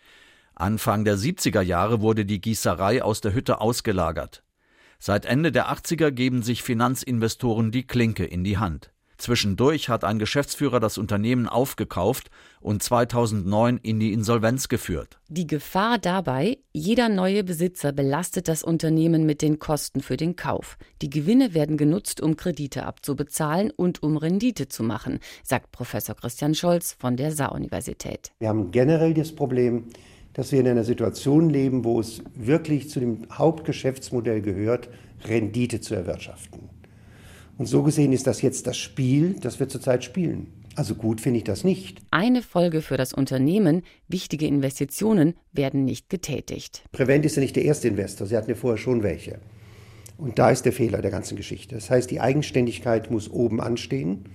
Anfang 0.56 1.06
der 1.06 1.18
70er 1.18 1.62
Jahre 1.62 2.02
wurde 2.02 2.26
die 2.26 2.42
Gießerei 2.42 3.04
aus 3.04 3.22
der 3.22 3.34
Hütte 3.34 3.62
ausgelagert. 3.62 4.44
Seit 5.00 5.26
Ende 5.26 5.52
der 5.52 5.72
80er 5.72 6.12
geben 6.12 6.44
sich 6.44 6.62
Finanzinvestoren 6.62 7.72
die 7.72 7.88
Klinke 7.88 8.26
in 8.26 8.44
die 8.44 8.58
Hand. 8.58 8.91
Zwischendurch 9.22 9.88
hat 9.88 10.04
ein 10.04 10.18
Geschäftsführer 10.18 10.80
das 10.80 10.98
Unternehmen 10.98 11.48
aufgekauft 11.48 12.32
und 12.60 12.82
2009 12.82 13.78
in 13.84 14.00
die 14.00 14.14
Insolvenz 14.14 14.68
geführt. 14.68 15.20
Die 15.30 15.46
Gefahr 15.46 16.00
dabei, 16.00 16.58
jeder 16.74 17.08
neue 17.08 17.44
Besitzer 17.44 17.92
belastet 17.92 18.48
das 18.48 18.64
Unternehmen 18.64 19.28
mit 19.28 19.44
den 19.44 19.60
Kosten 19.60 20.02
für 20.02 20.18
den 20.18 20.36
Kauf. 20.36 20.76
Die 21.04 21.12
Gewinne 21.12 21.54
werden 21.54 21.78
genutzt, 21.78 22.20
um 22.20 22.36
Kredite 22.36 22.88
abzubezahlen 22.88 23.70
und 23.70 24.02
um 24.02 24.18
Rendite 24.18 24.70
zu 24.70 24.82
machen, 24.82 25.20
sagt 25.44 25.72
Professor 25.72 26.16
Christian 26.16 26.56
Scholz 26.56 26.96
von 26.98 27.16
der 27.16 27.32
Saar-Universität. 27.32 28.32
Wir 28.40 28.50
haben 28.50 28.72
generell 28.72 29.14
das 29.14 29.34
Problem, 29.34 29.84
dass 30.34 30.52
wir 30.52 30.62
in 30.62 30.68
einer 30.68 30.84
Situation 30.84 31.52
leben, 31.52 31.86
wo 31.86 32.00
es 32.00 32.24
wirklich 32.34 32.90
zu 32.90 33.00
dem 33.00 33.28
Hauptgeschäftsmodell 33.32 34.42
gehört, 34.42 34.90
Rendite 35.28 35.80
zu 35.80 35.94
erwirtschaften. 35.94 36.81
Und 37.58 37.66
so 37.66 37.84
gesehen 37.84 38.14
ist 38.14 38.28
das 38.28 38.42
jetzt 38.42 38.68
das 38.68 38.78
Spiel, 38.78 39.36
das 39.40 39.60
wir 39.60 39.70
zurzeit 39.70 40.04
spielen. 40.04 40.48
Also 40.76 40.96
gut 40.96 41.20
finde 41.20 41.38
ich 41.38 41.44
das 41.44 41.64
nicht. 41.64 42.00
Eine 42.12 42.42
Folge 42.42 42.82
für 42.82 42.96
das 42.98 43.14
Unternehmen, 43.14 43.84
wichtige 44.08 44.48
Investitionen 44.48 45.36
werden 45.52 45.84
nicht 45.84 46.10
getätigt. 46.10 46.84
Prevent 46.92 47.26
ist 47.26 47.36
ja 47.36 47.42
nicht 47.42 47.56
der 47.56 47.66
erste 47.66 47.90
Investor, 47.90 48.26
sie 48.26 48.38
hatten 48.38 48.50
ja 48.50 48.56
vorher 48.56 48.78
schon 48.78 49.04
welche. 49.04 49.40
Und 50.18 50.40
da 50.40 50.52
ist 50.52 50.66
der 50.66 50.72
Fehler 50.72 51.02
der 51.02 51.12
ganzen 51.12 51.36
Geschichte. 51.36 51.76
Das 51.76 51.90
heißt, 51.90 52.10
die 52.12 52.22
Eigenständigkeit 52.22 53.10
muss 53.10 53.30
oben 53.30 53.60
anstehen. 53.60 54.26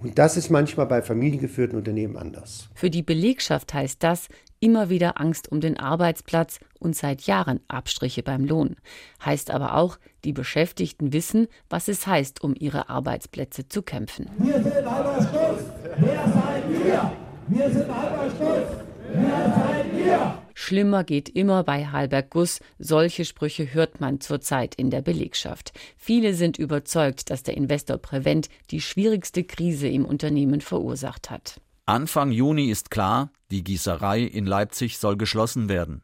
Und 0.00 0.18
das 0.18 0.36
ist 0.36 0.50
manchmal 0.50 0.86
bei 0.86 1.02
familiengeführten 1.02 1.76
Unternehmen 1.76 2.16
anders. 2.16 2.68
Für 2.74 2.90
die 2.90 3.02
Belegschaft 3.02 3.74
heißt 3.74 4.02
das, 4.02 4.28
immer 4.60 4.90
wieder 4.90 5.20
Angst 5.20 5.50
um 5.50 5.60
den 5.60 5.78
Arbeitsplatz 5.78 6.60
und 6.78 6.96
seit 6.96 7.22
Jahren 7.22 7.60
Abstriche 7.68 8.22
beim 8.22 8.44
Lohn. 8.44 8.76
Heißt 9.24 9.50
aber 9.50 9.74
auch, 9.74 9.98
die 10.24 10.32
Beschäftigten 10.32 11.12
wissen, 11.12 11.48
was 11.68 11.88
es 11.88 12.06
heißt, 12.06 12.42
um 12.42 12.54
ihre 12.58 12.88
Arbeitsplätze 12.88 13.68
zu 13.68 13.82
kämpfen. 13.82 14.26
Wir 14.38 14.62
sind 14.62 14.86
Alberstolz. 14.86 15.62
Wer 15.96 16.28
seid 16.28 16.64
ihr? 16.70 17.12
Wir 17.48 17.70
sind 17.70 17.90
Alberstolz. 17.90 18.68
Wer 19.12 19.54
seid 19.54 19.86
ihr? 19.94 20.27
Schlimmer 20.68 21.02
geht 21.02 21.30
immer 21.30 21.64
bei 21.64 21.86
Halberg 21.86 22.28
Guss. 22.28 22.60
Solche 22.78 23.24
Sprüche 23.24 23.72
hört 23.72 24.02
man 24.02 24.20
zurzeit 24.20 24.74
in 24.74 24.90
der 24.90 25.00
Belegschaft. 25.00 25.72
Viele 25.96 26.34
sind 26.34 26.58
überzeugt, 26.58 27.30
dass 27.30 27.42
der 27.42 27.56
Investor 27.56 27.96
Prevent 27.96 28.50
die 28.70 28.82
schwierigste 28.82 29.44
Krise 29.44 29.88
im 29.88 30.04
Unternehmen 30.04 30.60
verursacht 30.60 31.30
hat. 31.30 31.58
Anfang 31.86 32.32
Juni 32.32 32.68
ist 32.68 32.90
klar, 32.90 33.32
die 33.50 33.64
Gießerei 33.64 34.20
in 34.20 34.44
Leipzig 34.44 34.98
soll 34.98 35.16
geschlossen 35.16 35.70
werden. 35.70 36.02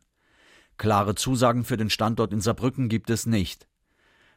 Klare 0.78 1.14
Zusagen 1.14 1.64
für 1.64 1.76
den 1.76 1.90
Standort 1.90 2.33
in 2.33 2.40
Saarbrücken 2.40 2.88
gibt 2.88 3.11
es 3.11 3.26
nicht 3.26 3.66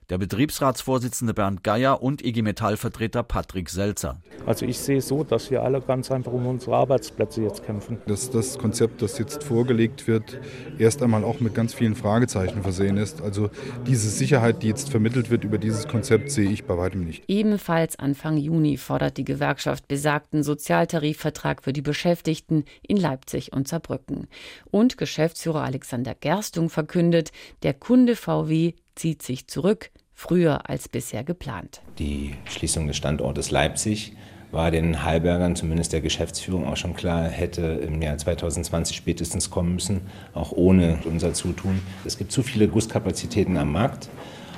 der 0.10 0.18
Betriebsratsvorsitzende 0.18 1.34
Bernd 1.34 1.64
Geier 1.64 2.02
und 2.02 2.24
IG 2.24 2.42
Metall-Vertreter 2.42 3.24
Patrick 3.24 3.70
Selzer. 3.70 4.22
Also 4.46 4.66
ich 4.66 4.80
sehe 4.80 5.00
es 5.00 5.08
so, 5.08 5.24
dass 5.24 5.52
wir 5.52 5.64
alle 5.64 5.82
ganz 5.82 6.10
einfach 6.12 6.32
um 6.32 6.48
unsere 6.48 6.78
Arbeitsplätze 6.78 7.42
jetzt 7.42 7.66
kämpfen. 7.66 7.98
Dass 8.08 8.30
das 8.30 8.58
Konzept, 8.58 9.02
das 9.02 9.18
jetzt 9.18 9.44
vorgelegt 9.44 10.08
wird, 10.08 10.40
erst 10.78 11.04
einmal 11.04 11.24
auch 11.26 11.42
mit 11.42 11.54
ganz 11.54 11.74
vielen 11.74 11.96
Fragezeichen 11.96 12.62
versehen 12.62 12.98
ist. 12.98 13.22
Also 13.22 13.50
diese 13.86 14.10
Sicherheit, 14.10 14.64
die 14.64 14.68
jetzt 14.68 14.90
vermittelt 14.90 15.30
wird 15.30 15.44
über 15.44 15.58
dieses 15.58 15.88
Konzept, 15.88 16.32
sehe 16.32 16.50
ich 16.50 16.64
bei 16.64 16.78
weitem 16.78 17.04
nicht. 17.04 17.24
Ebenfalls 17.28 18.00
Anfang 18.00 18.38
Juni 18.38 18.78
fordert 18.78 19.18
die 19.18 19.26
Gewerkschaft 19.26 19.88
besagten 19.88 20.44
Sozialtarifvertrag 20.44 21.64
für 21.64 21.74
die 21.74 21.82
Beschäftigten 21.82 22.64
in 22.82 22.98
Leipzig 22.98 23.52
und 23.52 23.68
Saarbrücken. 23.68 24.28
Und 24.72 24.98
Geschäftsführer 24.98 25.64
Alexander 25.64 26.16
Gerstung 26.16 26.70
verkündet, 26.70 27.32
der 27.64 27.74
Kunde 27.74 28.16
VW 28.16 28.74
zieht 28.98 29.22
sich 29.22 29.48
zurück, 29.48 29.92
früher 30.14 30.70
als 30.70 30.90
bisher 30.90 31.24
geplant. 31.24 31.82
Die 32.00 32.36
Schließung 32.46 32.88
des 32.88 32.98
Standortes 32.98 33.52
Leipzig 33.52 34.14
war 34.52 34.72
den 34.72 35.04
Heilbergern, 35.04 35.56
zumindest 35.56 35.94
der 35.94 36.02
Geschäftsführung, 36.02 36.68
auch 36.68 36.78
schon 36.78 36.96
klar, 36.96 37.28
hätte 37.28 37.62
im 37.62 38.02
Jahr 38.02 38.18
2020 38.18 38.96
spätestens 38.96 39.50
kommen 39.50 39.74
müssen, 39.74 40.02
auch 40.34 40.52
ohne 40.52 41.00
unser 41.06 41.34
Zutun. 41.34 41.82
Es 42.06 42.18
gibt 42.18 42.32
zu 42.32 42.44
viele 42.44 42.68
Gusskapazitäten 42.68 43.58
am 43.58 43.74
Markt 43.74 44.10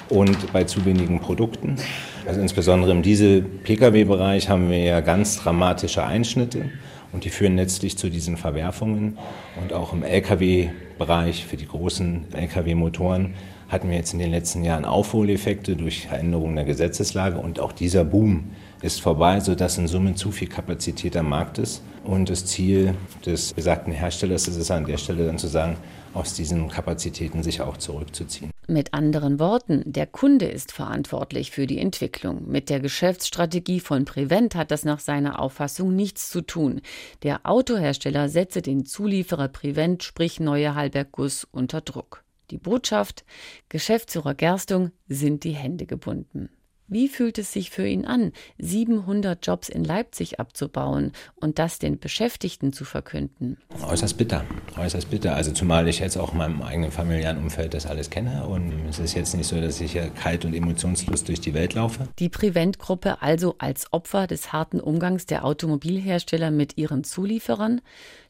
und 0.09 0.53
bei 0.53 0.63
zu 0.63 0.85
wenigen 0.85 1.19
Produkten. 1.19 1.77
Also 2.25 2.39
insbesondere 2.39 2.91
im 2.91 3.01
Diesel-Pkw-Bereich 3.01 4.49
haben 4.49 4.69
wir 4.69 4.79
ja 4.79 5.01
ganz 5.01 5.41
dramatische 5.41 6.05
Einschnitte 6.05 6.69
und 7.11 7.25
die 7.25 7.29
führen 7.29 7.55
letztlich 7.55 7.97
zu 7.97 8.09
diesen 8.09 8.37
Verwerfungen. 8.37 9.17
Und 9.61 9.73
auch 9.73 9.93
im 9.93 10.03
Lkw-Bereich 10.03 11.45
für 11.45 11.57
die 11.57 11.67
großen 11.67 12.27
Lkw-Motoren 12.33 13.33
hatten 13.69 13.89
wir 13.89 13.97
jetzt 13.97 14.13
in 14.13 14.19
den 14.19 14.31
letzten 14.31 14.63
Jahren 14.63 14.83
Aufholeffekte 14.83 15.75
durch 15.75 16.07
Veränderungen 16.07 16.55
der 16.55 16.65
Gesetzeslage 16.65 17.37
und 17.37 17.59
auch 17.59 17.71
dieser 17.71 18.03
Boom 18.03 18.49
ist 18.81 19.01
vorbei, 19.01 19.39
sodass 19.39 19.77
in 19.77 19.87
Summe 19.87 20.15
zu 20.15 20.31
viel 20.31 20.47
Kapazität 20.47 21.15
am 21.15 21.29
Markt 21.29 21.57
ist. 21.57 21.83
Und 22.03 22.29
das 22.29 22.45
Ziel 22.45 22.95
des 23.25 23.53
besagten 23.53 23.93
Herstellers 23.93 24.47
ist 24.47 24.55
es 24.55 24.71
an 24.71 24.85
der 24.85 24.97
Stelle 24.97 25.25
dann 25.25 25.37
zu 25.37 25.47
sagen, 25.47 25.77
aus 26.13 26.33
diesen 26.33 26.69
Kapazitäten 26.69 27.43
sich 27.43 27.61
auch 27.61 27.77
zurückzuziehen. 27.77 28.51
Mit 28.67 28.93
anderen 28.93 29.39
Worten, 29.39 29.83
der 29.85 30.07
Kunde 30.07 30.45
ist 30.45 30.71
verantwortlich 30.71 31.51
für 31.51 31.67
die 31.67 31.77
Entwicklung. 31.77 32.49
Mit 32.49 32.69
der 32.69 32.79
Geschäftsstrategie 32.79 33.79
von 33.79 34.05
Prevent 34.05 34.55
hat 34.55 34.71
das 34.71 34.85
nach 34.85 34.99
seiner 34.99 35.39
Auffassung 35.39 35.95
nichts 35.95 36.29
zu 36.29 36.41
tun. 36.41 36.81
Der 37.23 37.41
Autohersteller 37.43 38.29
setze 38.29 38.61
den 38.61 38.85
Zulieferer 38.85 39.49
Prevent, 39.49 40.03
sprich 40.03 40.39
Neue 40.39 40.73
Halberg 40.73 41.11
Guss, 41.11 41.47
unter 41.51 41.81
Druck. 41.81 42.23
Die 42.51 42.57
Botschaft, 42.57 43.25
Geschäftsführer 43.69 44.33
Gerstung 44.33 44.91
sind 45.07 45.43
die 45.43 45.53
Hände 45.53 45.85
gebunden. 45.85 46.49
Wie 46.91 47.07
fühlt 47.07 47.37
es 47.37 47.53
sich 47.53 47.69
für 47.69 47.87
ihn 47.87 48.05
an, 48.05 48.31
700 48.57 49.45
Jobs 49.45 49.69
in 49.69 49.83
Leipzig 49.83 50.39
abzubauen 50.39 51.11
und 51.35 51.59
das 51.59 51.77
den 51.77 51.99
Beschäftigten 51.99 52.73
zu 52.73 52.83
verkünden? 52.83 53.57
Äußerst 53.87 54.17
bitter, 54.17 54.43
äußerst 54.75 55.07
bitter. 55.11 55.35
Also 55.35 55.51
zumal 55.51 55.87
ich 55.87 55.99
jetzt 55.99 56.17
auch 56.17 56.31
in 56.31 56.39
meinem 56.39 56.63
eigenen 56.63 56.91
familiären 56.91 57.37
Umfeld 57.37 57.75
das 57.75 57.85
alles 57.85 58.09
kenne 58.09 58.47
und 58.47 58.73
es 58.89 58.97
ist 58.97 59.13
jetzt 59.13 59.35
nicht 59.35 59.45
so, 59.45 59.61
dass 59.61 59.79
ich 59.81 59.93
ja 59.93 60.09
kalt 60.09 60.45
und 60.45 60.55
emotionslos 60.55 61.23
durch 61.23 61.39
die 61.39 61.53
Welt 61.53 61.75
laufe. 61.75 62.07
Die 62.17 62.29
Prevent-Gruppe 62.29 63.21
also 63.21 63.53
als 63.59 63.93
Opfer 63.93 64.25
des 64.25 64.51
harten 64.51 64.79
Umgangs 64.79 65.27
der 65.27 65.45
Automobilhersteller 65.45 66.49
mit 66.49 66.79
ihren 66.79 67.03
Zulieferern? 67.03 67.81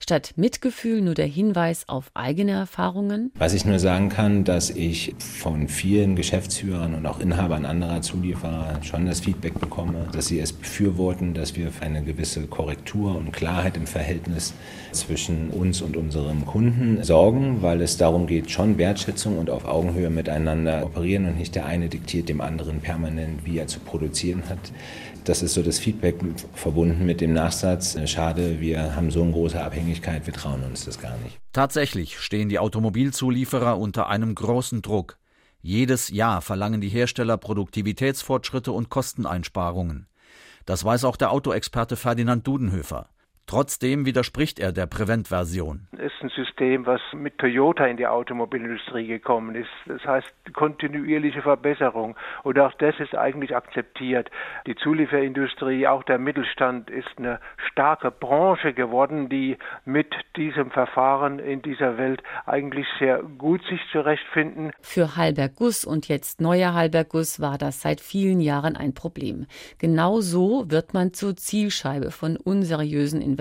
Statt 0.01 0.33
Mitgefühl 0.35 1.01
nur 1.01 1.13
der 1.13 1.27
Hinweis 1.27 1.87
auf 1.87 2.11
eigene 2.13 2.51
Erfahrungen? 2.51 3.31
Was 3.35 3.53
ich 3.53 3.63
nur 3.63 3.79
sagen 3.79 4.09
kann, 4.09 4.43
dass 4.43 4.69
ich 4.69 5.15
von 5.17 5.69
vielen 5.69 6.17
Geschäftsführern 6.17 6.93
und 6.93 7.05
auch 7.05 7.21
Inhabern 7.21 7.65
anderer 7.65 8.01
Zulieferer 8.01 8.48
Zulieferer 8.49 8.79
schon 8.83 9.05
das 9.05 9.19
Feedback 9.19 9.59
bekomme, 9.59 10.07
dass 10.11 10.27
sie 10.27 10.39
es 10.39 10.53
befürworten, 10.53 11.33
dass 11.33 11.55
wir 11.55 11.71
für 11.71 11.83
eine 11.83 12.03
gewisse 12.03 12.47
Korrektur 12.47 13.15
und 13.15 13.31
Klarheit 13.31 13.77
im 13.77 13.87
Verhältnis 13.87 14.53
zwischen 14.91 15.49
uns 15.49 15.81
und 15.81 15.97
unserem 15.97 16.45
Kunden 16.45 17.03
sorgen, 17.03 17.61
weil 17.61 17.81
es 17.81 17.97
darum 17.97 18.27
geht, 18.27 18.49
schon 18.49 18.77
Wertschätzung 18.77 19.37
und 19.37 19.49
auf 19.49 19.65
Augenhöhe 19.65 20.09
miteinander 20.09 20.85
operieren 20.85 21.25
und 21.25 21.37
nicht 21.37 21.55
der 21.55 21.65
eine 21.65 21.89
diktiert 21.89 22.29
dem 22.29 22.41
anderen 22.41 22.79
permanent, 22.79 23.45
wie 23.45 23.57
er 23.57 23.67
zu 23.67 23.79
produzieren 23.79 24.43
hat. 24.49 24.71
Das 25.25 25.43
ist 25.43 25.53
so 25.53 25.61
das 25.61 25.77
Feedback 25.77 26.15
verbunden 26.55 27.05
mit 27.05 27.21
dem 27.21 27.33
Nachsatz, 27.33 27.97
schade, 28.05 28.59
wir 28.59 28.95
haben 28.95 29.11
so 29.11 29.21
eine 29.21 29.31
große 29.31 29.61
Abhängigkeit, 29.61 30.25
wir 30.25 30.33
trauen 30.33 30.63
uns 30.63 30.85
das 30.85 30.99
gar 30.99 31.17
nicht. 31.23 31.39
Tatsächlich 31.53 32.17
stehen 32.19 32.49
die 32.49 32.57
Automobilzulieferer 32.57 33.77
unter 33.77 34.09
einem 34.09 34.33
großen 34.33 34.81
Druck. 34.81 35.18
Jedes 35.61 36.09
Jahr 36.09 36.41
verlangen 36.41 36.79
die 36.79 36.89
Hersteller 36.89 37.37
Produktivitätsfortschritte 37.37 38.71
und 38.71 38.89
Kosteneinsparungen. 38.89 40.07
Das 40.65 40.85
weiß 40.85 41.03
auch 41.03 41.17
der 41.17 41.31
Autoexperte 41.31 41.95
Ferdinand 41.95 42.47
Dudenhöfer. 42.47 43.09
Trotzdem 43.49 44.05
widerspricht 44.05 44.59
er 44.59 44.71
der 44.71 44.85
Prevent-Version. 44.85 45.87
Es 45.93 46.13
ist 46.13 46.21
ein 46.21 46.29
System, 46.29 46.85
was 46.85 47.01
mit 47.13 47.39
Toyota 47.39 47.87
in 47.87 47.97
die 47.97 48.05
Automobilindustrie 48.05 49.07
gekommen 49.07 49.55
ist. 49.55 49.69
Das 49.87 50.05
heißt 50.05 50.27
kontinuierliche 50.53 51.41
Verbesserung. 51.41 52.15
Und 52.43 52.59
auch 52.59 52.73
das 52.75 52.93
ist 52.99 53.15
eigentlich 53.15 53.55
akzeptiert. 53.55 54.29
Die 54.67 54.75
Zulieferindustrie, 54.75 55.87
auch 55.87 56.03
der 56.03 56.19
Mittelstand 56.19 56.91
ist 56.91 57.07
eine 57.17 57.39
starke 57.71 58.11
Branche 58.11 58.73
geworden, 58.73 59.29
die 59.29 59.57
mit 59.83 60.13
diesem 60.35 60.69
Verfahren 60.69 61.39
in 61.39 61.63
dieser 61.63 61.97
Welt 61.97 62.21
eigentlich 62.45 62.85
sehr 62.99 63.23
gut 63.23 63.63
sich 63.67 63.81
zurechtfinden. 63.91 64.73
Für 64.81 65.15
Halberg 65.15 65.55
Guss 65.55 65.85
und 65.85 66.07
jetzt 66.07 66.39
neuer 66.39 66.75
Halberg 66.75 67.09
Guss 67.09 67.39
war 67.39 67.57
das 67.57 67.81
seit 67.81 67.99
vielen 67.99 68.41
Jahren 68.41 68.75
ein 68.75 68.93
Problem. 68.93 69.47
Genau 69.79 70.21
so 70.21 70.69
wird 70.69 70.93
man 70.93 71.13
zur 71.13 71.35
Zielscheibe 71.35 72.11
von 72.11 72.37
unseriösen 72.37 73.23
Investoren, 73.23 73.38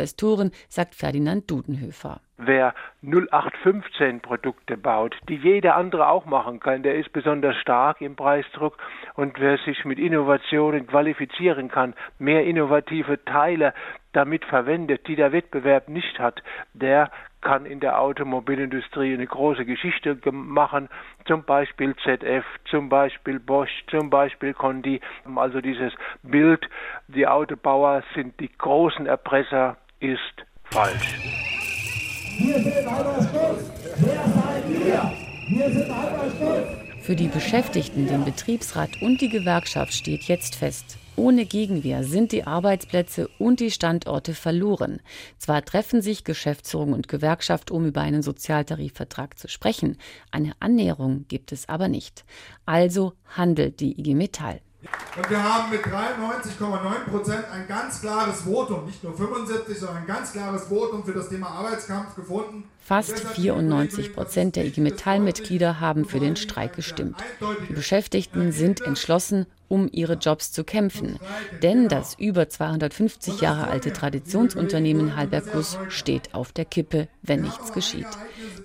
sagt 0.69 0.95
Ferdinand 0.95 1.51
Dudenhöfer. 1.51 2.21
Wer 2.37 2.73
0815 3.03 4.21
Produkte 4.21 4.77
baut, 4.77 5.17
die 5.29 5.37
jeder 5.37 5.75
andere 5.75 6.09
auch 6.09 6.25
machen 6.25 6.61
kann, 6.61 6.85
der 6.85 6.95
ist 6.95 7.13
besonders 7.13 7.57
stark 7.57 8.01
im 8.01 8.15
Preisdruck 8.15 8.79
und 9.15 9.41
wer 9.41 9.59
sich 9.59 9.85
mit 9.85 9.99
Innovationen 9.99 10.87
qualifizieren 10.87 11.69
kann, 11.69 11.95
mehr 12.19 12.45
innovative 12.45 13.25
Teile 13.25 13.75
damit 14.13 14.45
verwendet, 14.45 15.07
die 15.09 15.17
der 15.17 15.33
Wettbewerb 15.33 15.89
nicht 15.89 16.19
hat, 16.19 16.43
der 16.75 17.11
kann 17.41 17.67
in 17.67 17.81
der 17.81 18.01
Automobilindustrie 18.01 19.15
eine 19.15 19.27
große 19.27 19.65
Geschichte 19.65 20.19
machen, 20.33 20.89
zum 21.27 21.45
Beispiel 21.45 21.95
ZF, 21.97 22.45
zum 22.71 22.89
Beispiel 22.89 23.39
Bosch, 23.39 23.71
zum 23.89 24.11
Beispiel 24.11 24.55
Condi. 24.55 25.01
Also 25.37 25.61
dieses 25.61 25.93
Bild, 26.23 26.69
die 27.07 27.27
Autobauer 27.27 28.03
sind 28.15 28.39
die 28.41 28.51
großen 28.57 29.07
Erpresser, 29.07 29.77
ist 30.01 30.19
falsch. 30.65 31.19
Wir 32.39 32.63
sind 32.63 32.91
Halberstutz. 32.91 33.71
Wer 33.97 34.25
seid 34.29 34.71
ihr? 34.71 35.13
Wir 35.49 35.71
sind 35.71 35.95
Halberstutz. 35.95 36.69
Für 37.03 37.17
die 37.17 37.29
Beschäftigten, 37.29 38.07
den 38.07 38.25
Betriebsrat 38.25 38.91
und 39.03 39.21
die 39.21 39.29
Gewerkschaft 39.29 39.93
steht 39.93 40.25
jetzt 40.25 40.55
fest, 40.55 40.99
ohne 41.17 41.47
Gegenwehr 41.47 42.05
sind 42.05 42.31
die 42.31 42.47
Arbeitsplätze 42.47 43.29
und 43.39 43.61
die 43.61 43.73
Standorte 43.73 44.35
verloren. 44.35 45.01
Zwar 45.39 45.65
treffen 45.65 46.01
sich 46.01 46.23
Geschäftsführung 46.23 46.93
und 46.93 47.09
Gewerkschaft, 47.09 47.71
um 47.71 47.87
über 47.87 48.03
einen 48.03 48.23
Sozialtarifvertrag 48.23 49.37
zu 49.37 49.49
sprechen, 49.49 49.97
eine 50.31 50.53
Annäherung 50.61 51.25
gibt 51.27 51.51
es 51.51 51.69
aber 51.69 51.89
nicht. 51.89 52.25
Also 52.67 53.15
handelt 53.27 53.81
die 53.81 53.99
IG 53.99 54.15
Metall. 54.15 54.61
Und 55.17 55.31
wir 55.31 55.43
haben 55.43 55.71
mit 55.71 55.83
93,9 55.83 57.11
Prozent 57.11 57.45
ein 57.53 57.67
ganz 57.67 58.01
klares 58.01 58.43
Votum, 58.43 58.87
nicht 58.87 59.03
nur 59.03 59.13
75, 59.17 59.77
sondern 59.77 59.99
ein 59.99 60.07
ganz 60.07 60.31
klares 60.33 60.65
Votum 60.67 61.05
für 61.05 61.13
das 61.13 61.29
Thema 61.29 61.49
Arbeitskampf 61.49 62.15
gefunden. 62.15 62.63
Fast 62.79 63.19
94 63.19 64.15
Prozent 64.15 64.55
der 64.55 64.67
IG 64.67 64.81
Metall-Mitglieder 64.81 65.81
haben 65.81 66.05
für 66.05 66.21
den 66.21 66.37
Streik 66.37 66.77
gestimmt. 66.77 67.17
Die 67.69 67.73
Beschäftigten 67.73 68.53
sind 68.53 68.81
entschlossen, 68.81 69.47
um 69.69 69.89
ihre 69.93 70.15
Jobs 70.15 70.53
zu 70.53 70.65
kämpfen. 70.65 71.19
Denn 71.63 71.89
das 71.89 72.15
über 72.19 72.49
250 72.49 73.41
Jahre 73.41 73.69
alte 73.69 73.93
Traditionsunternehmen 73.93 75.17
Halbergus 75.17 75.79
steht 75.89 76.35
auf 76.35 76.53
der 76.53 76.65
Kippe, 76.65 77.09
wenn 77.23 77.43
nichts 77.43 77.73
geschieht. 77.73 78.07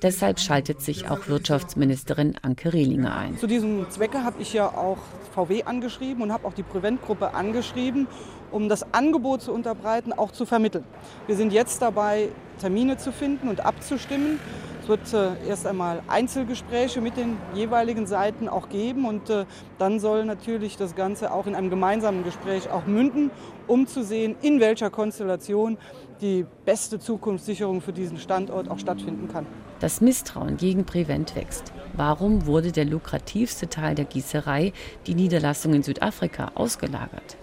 Deshalb 0.01 0.39
schaltet 0.39 0.81
sich 0.81 1.09
auch 1.09 1.27
Wirtschaftsministerin 1.27 2.35
Anke 2.41 2.73
Rehlinger 2.73 3.15
ein. 3.15 3.37
Zu 3.37 3.47
diesem 3.47 3.89
Zwecke 3.89 4.23
habe 4.23 4.41
ich 4.41 4.53
ja 4.53 4.67
auch 4.67 4.97
VW 5.33 5.63
angeschrieben 5.63 6.23
und 6.23 6.31
habe 6.31 6.47
auch 6.47 6.53
die 6.53 6.63
Prevent-Gruppe 6.63 7.33
angeschrieben, 7.33 8.07
um 8.53 8.69
das 8.69 8.93
Angebot 8.93 9.41
zu 9.41 9.51
unterbreiten, 9.51 10.13
auch 10.13 10.31
zu 10.31 10.45
vermitteln. 10.45 10.85
Wir 11.27 11.35
sind 11.35 11.51
jetzt 11.51 11.81
dabei, 11.81 12.29
Termine 12.59 12.97
zu 12.97 13.11
finden 13.11 13.49
und 13.49 13.65
abzustimmen. 13.65 14.39
Es 14.83 14.89
wird 14.89 15.13
äh, 15.13 15.47
erst 15.47 15.65
einmal 15.65 16.01
Einzelgespräche 16.07 16.99
mit 16.99 17.15
den 17.15 17.37
jeweiligen 17.53 18.05
Seiten 18.05 18.49
auch 18.49 18.67
geben 18.67 19.05
und 19.05 19.29
äh, 19.29 19.45
dann 19.79 19.99
soll 19.99 20.25
natürlich 20.25 20.75
das 20.75 20.93
Ganze 20.93 21.31
auch 21.31 21.47
in 21.47 21.55
einem 21.55 21.69
gemeinsamen 21.69 22.23
Gespräch 22.23 22.69
auch 22.69 22.85
münden, 22.85 23.31
um 23.65 23.87
zu 23.87 24.03
sehen, 24.03 24.35
in 24.41 24.59
welcher 24.59 24.89
Konstellation 24.89 25.77
die 26.19 26.45
beste 26.65 26.99
Zukunftssicherung 26.99 27.81
für 27.81 27.93
diesen 27.93 28.17
Standort 28.17 28.69
auch 28.69 28.79
stattfinden 28.79 29.29
kann. 29.29 29.45
Das 29.79 30.01
Misstrauen 30.01 30.57
gegen 30.57 30.85
Prevent 30.85 31.35
wächst. 31.35 31.73
Warum 31.93 32.45
wurde 32.45 32.71
der 32.71 32.85
lukrativste 32.85 33.69
Teil 33.69 33.95
der 33.95 34.05
Gießerei, 34.05 34.73
die 35.07 35.15
Niederlassung 35.15 35.73
in 35.73 35.83
Südafrika, 35.83 36.51
ausgelagert? 36.55 37.37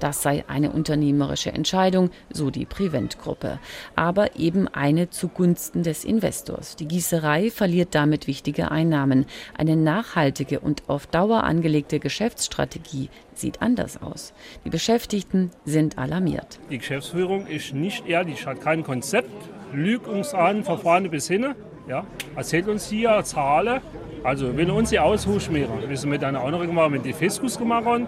Das 0.00 0.22
sei 0.22 0.44
eine 0.48 0.72
unternehmerische 0.72 1.52
Entscheidung, 1.52 2.10
so 2.30 2.50
die 2.50 2.66
Prevent-Gruppe. 2.66 3.58
Aber 3.94 4.36
eben 4.36 4.68
eine 4.68 5.10
zugunsten 5.10 5.82
des 5.82 6.04
Investors. 6.04 6.76
Die 6.76 6.86
Gießerei 6.86 7.50
verliert 7.50 7.94
damit 7.94 8.26
wichtige 8.26 8.70
Einnahmen. 8.70 9.26
Eine 9.56 9.76
nachhaltige 9.76 10.60
und 10.60 10.88
auf 10.88 11.06
Dauer 11.06 11.44
angelegte 11.44 11.98
Geschäftsstrategie 12.00 13.08
sieht 13.34 13.62
anders 13.62 14.00
aus. 14.02 14.32
Die 14.64 14.70
Beschäftigten 14.70 15.50
sind 15.64 15.98
alarmiert. 15.98 16.58
Die 16.70 16.78
Geschäftsführung 16.78 17.46
ist 17.46 17.74
nicht 17.74 18.06
ehrlich, 18.06 18.46
hat 18.46 18.60
kein 18.60 18.82
Konzept, 18.82 19.30
lügt 19.72 20.08
uns 20.08 20.34
an, 20.34 20.64
vorne 20.64 21.08
bis 21.08 21.28
hin. 21.28 21.54
Ja, 21.88 22.04
erzählt 22.34 22.66
uns 22.68 22.88
hier 22.88 23.22
Zahlen. 23.22 23.80
Also, 24.24 24.56
wenn 24.56 24.70
uns 24.70 24.90
die 24.90 24.98
aushuschen, 24.98 25.54
wir 25.54 25.96
sind 25.96 26.10
mit 26.10 26.24
einer 26.24 26.42
anderen 26.42 26.66
gemacht, 26.66 26.90
mit 26.90 27.04
die 27.04 27.12
Fiskus 27.12 27.56
gemacht 27.56 27.84
haben. 27.84 28.06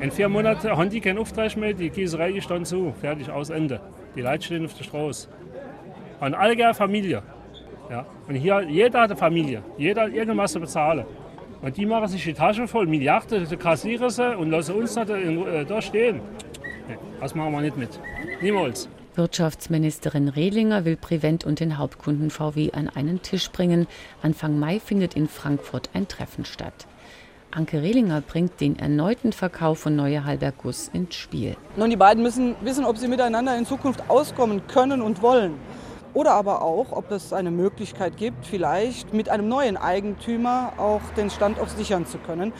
In 0.00 0.10
vier 0.10 0.28
Monaten 0.28 0.68
haben 0.68 0.90
die 0.90 1.00
keinen 1.00 1.18
Auftrag 1.18 1.56
mehr, 1.56 1.72
die 1.72 1.88
Gießerei 1.88 2.32
ist 2.32 2.50
dann 2.50 2.66
zu, 2.66 2.92
fertig, 3.00 3.30
aus, 3.30 3.48
Ende. 3.48 3.80
Die 4.14 4.20
Leute 4.20 4.44
stehen 4.44 4.66
auf 4.66 4.74
der 4.74 4.84
Straße. 4.84 5.28
Haben 6.20 6.34
alle 6.34 6.74
Familie. 6.74 7.22
Ja. 7.90 8.04
Und 8.28 8.34
hier, 8.34 8.62
jeder 8.62 9.00
hat 9.00 9.10
eine 9.10 9.18
Familie, 9.18 9.62
jeder 9.78 10.02
hat 10.02 10.12
irgendwas 10.12 10.52
zu 10.52 10.60
bezahlen. 10.60 11.04
Und 11.62 11.76
die 11.76 11.86
machen 11.86 12.08
sich 12.08 12.22
die 12.22 12.34
Tasche 12.34 12.68
voll, 12.68 12.86
Milliarden, 12.86 13.46
kassieren 13.58 14.10
sie 14.10 14.36
und 14.36 14.50
lassen 14.50 14.74
uns 14.74 14.94
da, 14.94 15.02
äh, 15.02 15.64
da 15.64 15.80
stehen. 15.80 16.20
Nee, 16.88 16.98
das 17.20 17.34
machen 17.34 17.52
wir 17.52 17.62
nicht 17.62 17.76
mit. 17.76 17.98
Niemals. 18.42 18.88
Wirtschaftsministerin 19.16 20.28
Rehlinger 20.28 20.84
will 20.84 20.96
Prevent 20.96 21.44
und 21.44 21.60
den 21.60 21.78
Hauptkunden 21.78 22.30
VW 22.30 22.72
an 22.72 22.88
einen 22.88 23.22
Tisch 23.22 23.48
bringen. 23.50 23.86
Anfang 24.22 24.58
Mai 24.58 24.80
findet 24.80 25.14
in 25.14 25.28
Frankfurt 25.28 25.90
ein 25.94 26.08
Treffen 26.08 26.44
statt. 26.44 26.86
Anke 27.52 27.80
Rehlinger 27.80 28.20
bringt 28.22 28.60
den 28.60 28.76
erneuten 28.76 29.32
Verkauf 29.32 29.78
von 29.78 29.94
Neue 29.94 30.24
Halberg 30.24 30.56
Guss 30.58 30.90
ins 30.92 31.14
Spiel. 31.14 31.56
Nun, 31.76 31.90
die 31.90 31.96
beiden 31.96 32.24
müssen 32.24 32.56
wissen, 32.62 32.84
ob 32.84 32.98
sie 32.98 33.06
miteinander 33.06 33.56
in 33.56 33.66
Zukunft 33.66 34.02
auskommen 34.10 34.66
können 34.66 35.00
und 35.00 35.22
wollen. 35.22 35.54
Oder 36.14 36.32
aber 36.32 36.62
auch, 36.62 36.90
ob 36.90 37.12
es 37.12 37.32
eine 37.32 37.52
Möglichkeit 37.52 38.16
gibt, 38.16 38.46
vielleicht 38.46 39.14
mit 39.14 39.28
einem 39.28 39.48
neuen 39.48 39.76
Eigentümer 39.76 40.72
auch 40.76 41.02
den 41.16 41.30
Standort 41.30 41.70
sichern 41.70 42.06
zu 42.06 42.18
können. 42.18 42.52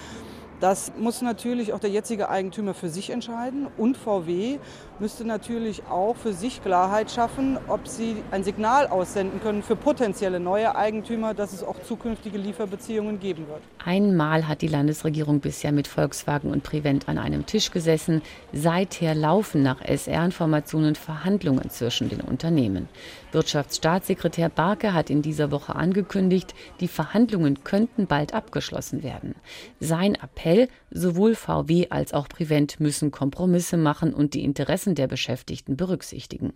Das 0.65 0.93
muss 0.99 1.21
natürlich 1.21 1.75
auch 1.75 1.79
der 1.79 1.91
jetzige 1.91 2.31
Eigentümer 2.31 2.73
für 2.73 2.89
sich 2.89 3.11
entscheiden 3.11 3.67
und 3.77 3.99
VW 3.99 4.59
müsste 4.99 5.27
natürlich 5.27 5.83
auch 5.91 6.17
für 6.17 6.33
sich 6.33 6.63
Klarheit 6.63 7.11
schaffen, 7.11 7.59
ob 7.69 7.87
sie 7.87 8.17
ein 8.31 8.45
Signal 8.45 8.87
aussenden 8.87 9.43
können 9.43 9.63
für 9.63 9.77
potenzielle 9.77 10.41
neue 10.41 10.75
Eigentümer, 10.75 11.35
dass 11.35 11.53
es 11.53 11.63
auch 11.63 11.83
zukünftige 11.83 12.39
Lieferbeziehungen 12.39 13.21
geben 13.21 13.47
wird. 13.47 13.61
Einmal 13.85 14.49
hat 14.49 14.63
die 14.63 14.69
Landesregierung 14.69 15.41
bisher 15.41 15.71
mit 15.71 15.87
Volkswagen 15.87 16.51
und 16.51 16.63
Prevent 16.63 17.11
an 17.11 17.19
einem 17.19 17.45
Tisch 17.45 17.71
gesessen. 17.71 18.23
Seither 18.55 19.15
laufen 19.15 19.63
nach 19.63 19.83
SR-Informationen 19.83 20.95
Verhandlungen 20.95 21.69
zwischen 21.69 22.09
den 22.09 22.23
Unternehmen. 22.23 22.89
Wirtschaftsstaatssekretär 23.33 24.49
Barke 24.49 24.95
hat 24.95 25.11
in 25.11 25.21
dieser 25.21 25.51
Woche 25.51 25.75
angekündigt, 25.75 26.55
die 26.81 26.89
Verhandlungen 26.89 27.65
könnten 27.65 28.07
bald 28.07 28.33
abgeschlossen 28.33 29.03
werden. 29.03 29.35
Sein 29.81 30.15
Appell, 30.15 30.54
sowohl 30.91 31.35
VW 31.35 31.89
als 31.91 32.13
auch 32.13 32.29
Prevent 32.29 32.81
müssen 32.81 33.11
Kompromisse 33.11 33.77
machen 33.77 34.15
und 34.15 34.35
die 34.35 34.45
Interessen 34.45 34.95
der 34.95 35.07
Beschäftigten 35.07 35.77
berücksichtigen. 35.77 36.53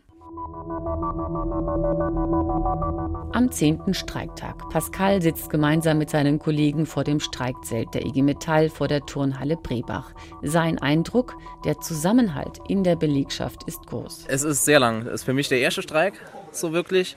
Am 3.33 3.51
10. 3.51 3.95
Streiktag. 3.95 4.69
Pascal 4.71 5.23
sitzt 5.23 5.51
gemeinsam 5.51 5.99
mit 5.99 6.11
seinen 6.11 6.39
Kollegen 6.39 6.87
vor 6.87 7.05
dem 7.05 7.21
Streikzelt 7.21 7.93
der 7.95 8.05
IG 8.07 8.23
Metall 8.23 8.69
vor 8.69 8.89
der 8.89 9.05
Turnhalle 9.07 9.57
Brebach. 9.57 10.13
Sein 10.43 10.79
Eindruck, 10.79 11.37
der 11.65 11.81
Zusammenhalt 11.81 12.59
in 12.69 12.85
der 12.85 12.97
Belegschaft 12.97 13.65
ist 13.65 13.87
groß. 13.87 14.25
Es 14.29 14.43
ist 14.43 14.65
sehr 14.65 14.81
lang. 14.81 15.07
Es 15.07 15.21
ist 15.21 15.25
für 15.25 15.35
mich 15.35 15.49
der 15.49 15.61
erste 15.61 15.83
Streik, 15.83 16.15
so 16.53 16.73
wirklich, 16.73 17.17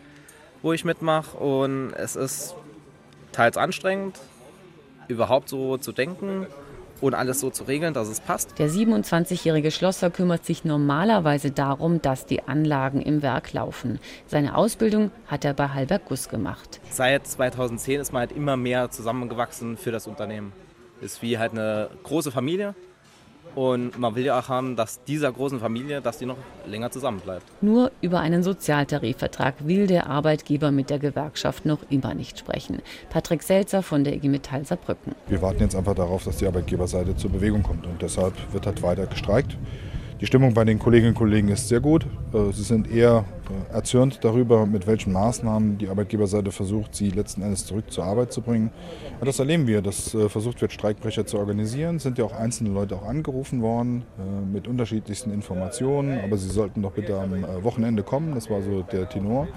wo 0.61 0.73
ich 0.73 0.85
mitmache. 0.85 1.37
Und 1.37 1.93
es 1.93 2.15
ist 2.15 2.55
teils 3.31 3.57
anstrengend, 3.57 4.19
überhaupt 5.07 5.49
so 5.49 5.77
zu 5.77 5.91
denken 5.91 6.47
und 7.01 7.13
alles 7.13 7.39
so 7.39 7.49
zu 7.49 7.63
regeln, 7.63 7.93
dass 7.93 8.07
es 8.07 8.19
passt. 8.19 8.57
Der 8.59 8.69
27-jährige 8.69 9.71
Schlosser 9.71 10.09
kümmert 10.09 10.45
sich 10.45 10.63
normalerweise 10.63 11.51
darum, 11.51 12.01
dass 12.01 12.25
die 12.25 12.43
Anlagen 12.47 13.01
im 13.01 13.21
Werk 13.21 13.53
laufen. 13.53 13.99
Seine 14.27 14.55
Ausbildung 14.55 15.11
hat 15.27 15.43
er 15.43 15.53
bei 15.53 15.69
Halberg 15.69 16.05
Guss 16.05 16.29
gemacht. 16.29 16.79
Seit 16.89 17.27
2010 17.27 17.99
ist 17.99 18.13
man 18.13 18.21
halt 18.21 18.31
immer 18.31 18.57
mehr 18.57 18.89
zusammengewachsen 18.89 19.77
für 19.77 19.91
das 19.91 20.07
Unternehmen. 20.07 20.53
Ist 21.01 21.21
wie 21.21 21.37
halt 21.37 21.51
eine 21.53 21.89
große 22.03 22.31
Familie 22.31 22.75
Und 23.55 23.99
man 23.99 24.15
will 24.15 24.25
ja 24.25 24.39
auch 24.39 24.49
haben, 24.49 24.75
dass 24.75 25.03
dieser 25.03 25.31
großen 25.31 25.59
Familie, 25.59 26.01
dass 26.01 26.17
die 26.17 26.25
noch 26.25 26.37
länger 26.65 26.91
zusammenbleibt. 26.91 27.43
Nur 27.61 27.91
über 28.01 28.19
einen 28.19 28.43
Sozialtarifvertrag 28.43 29.55
will 29.67 29.87
der 29.87 30.07
Arbeitgeber 30.07 30.71
mit 30.71 30.89
der 30.89 30.99
Gewerkschaft 30.99 31.65
noch 31.65 31.79
immer 31.89 32.13
nicht 32.13 32.39
sprechen. 32.39 32.81
Patrick 33.09 33.43
Selzer 33.43 33.83
von 33.83 34.03
der 34.03 34.15
IG 34.15 34.29
Metall 34.29 34.65
Saarbrücken. 34.65 35.15
Wir 35.27 35.41
warten 35.41 35.61
jetzt 35.61 35.75
einfach 35.75 35.95
darauf, 35.95 36.23
dass 36.23 36.37
die 36.37 36.47
Arbeitgeberseite 36.47 37.15
zur 37.15 37.31
Bewegung 37.31 37.63
kommt 37.63 37.85
und 37.85 38.01
deshalb 38.01 38.33
wird 38.53 38.65
halt 38.65 38.81
weiter 38.83 39.05
gestreikt. 39.05 39.57
Die 40.21 40.27
Stimmung 40.27 40.53
bei 40.53 40.63
den 40.63 40.77
Kolleginnen 40.77 41.13
und 41.13 41.17
Kollegen 41.17 41.47
ist 41.47 41.67
sehr 41.67 41.79
gut. 41.79 42.05
Äh, 42.31 42.53
sie 42.53 42.61
sind 42.61 42.91
eher 42.91 43.25
äh, 43.49 43.73
erzürnt 43.73 44.23
darüber, 44.23 44.67
mit 44.67 44.85
welchen 44.85 45.11
Maßnahmen 45.13 45.79
die 45.79 45.89
Arbeitgeberseite 45.89 46.51
versucht, 46.51 46.93
sie 46.93 47.09
letzten 47.09 47.41
Endes 47.41 47.65
zurück 47.65 47.91
zur 47.91 48.03
Arbeit 48.03 48.31
zu 48.31 48.43
bringen. 48.43 48.69
Das 49.19 49.39
erleben 49.39 49.65
wir, 49.65 49.81
dass 49.81 50.13
äh, 50.13 50.29
versucht 50.29 50.61
wird, 50.61 50.73
Streikbrecher 50.73 51.25
zu 51.25 51.39
organisieren. 51.39 51.95
Es 51.95 52.03
sind 52.03 52.19
ja 52.19 52.25
auch 52.25 52.33
einzelne 52.33 52.69
Leute 52.69 52.97
auch 52.97 53.07
angerufen 53.07 53.63
worden 53.63 54.03
mit 54.51 54.67
unterschiedlichsten 54.67 55.33
Informationen. 55.33 56.19
Aber 56.23 56.37
sie 56.37 56.49
sollten 56.49 56.83
doch 56.83 56.91
bitte 56.91 57.19
am 57.19 57.31
Wochenende 57.63 58.03
kommen. 58.03 58.35
Das 58.35 58.49
war 58.49 58.61
so 58.61 58.83
der 58.83 59.09
Tenor. 59.09 59.47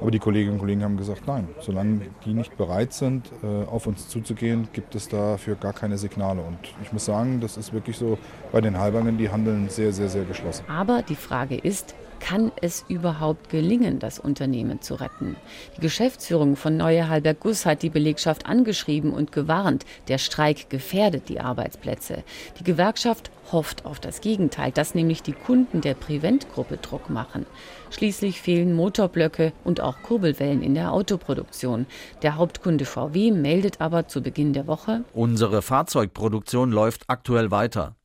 Aber 0.00 0.10
die 0.10 0.18
Kolleginnen 0.18 0.54
und 0.54 0.58
Kollegen 0.60 0.82
haben 0.84 0.96
gesagt, 0.96 1.22
nein, 1.26 1.48
solange 1.60 2.02
die 2.24 2.34
nicht 2.34 2.56
bereit 2.56 2.92
sind, 2.92 3.30
auf 3.70 3.86
uns 3.86 4.08
zuzugehen, 4.08 4.68
gibt 4.72 4.94
es 4.94 5.08
dafür 5.08 5.54
gar 5.54 5.72
keine 5.72 5.98
Signale. 5.98 6.40
Und 6.42 6.58
ich 6.82 6.92
muss 6.92 7.04
sagen, 7.04 7.40
das 7.40 7.56
ist 7.56 7.72
wirklich 7.72 7.96
so 7.96 8.18
bei 8.52 8.60
den 8.60 8.78
Halbangern, 8.78 9.18
die 9.18 9.30
handeln 9.30 9.68
sehr, 9.68 9.92
sehr, 9.92 10.03
sehr 10.08 10.24
geschlossen. 10.24 10.64
Aber 10.68 11.02
die 11.02 11.16
Frage 11.16 11.56
ist, 11.56 11.94
kann 12.24 12.52
es 12.62 12.86
überhaupt 12.88 13.50
gelingen, 13.50 13.98
das 13.98 14.18
Unternehmen 14.18 14.80
zu 14.80 14.94
retten? 14.94 15.36
Die 15.76 15.82
Geschäftsführung 15.82 16.56
von 16.56 16.74
Neue 16.74 17.08
Halberg 17.08 17.40
Guss 17.40 17.66
hat 17.66 17.82
die 17.82 17.90
Belegschaft 17.90 18.46
angeschrieben 18.46 19.12
und 19.12 19.30
gewarnt, 19.30 19.84
der 20.08 20.16
Streik 20.16 20.70
gefährdet 20.70 21.28
die 21.28 21.40
Arbeitsplätze. 21.40 22.24
Die 22.58 22.64
Gewerkschaft 22.64 23.30
hofft 23.52 23.84
auf 23.84 24.00
das 24.00 24.22
Gegenteil, 24.22 24.72
dass 24.72 24.94
nämlich 24.94 25.22
die 25.22 25.34
Kunden 25.34 25.82
der 25.82 25.92
Prevent-Gruppe 25.92 26.78
Druck 26.78 27.10
machen. 27.10 27.44
Schließlich 27.90 28.40
fehlen 28.40 28.72
Motorblöcke 28.74 29.52
und 29.62 29.82
auch 29.82 30.00
Kurbelwellen 30.02 30.62
in 30.62 30.74
der 30.74 30.92
Autoproduktion. 30.92 31.84
Der 32.22 32.36
Hauptkunde 32.36 32.86
VW 32.86 33.32
meldet 33.32 33.82
aber 33.82 34.08
zu 34.08 34.22
Beginn 34.22 34.54
der 34.54 34.66
Woche, 34.66 35.04
unsere 35.12 35.60
Fahrzeugproduktion 35.60 36.72
läuft 36.72 37.02
aktuell 37.08 37.50
weiter. 37.50 37.96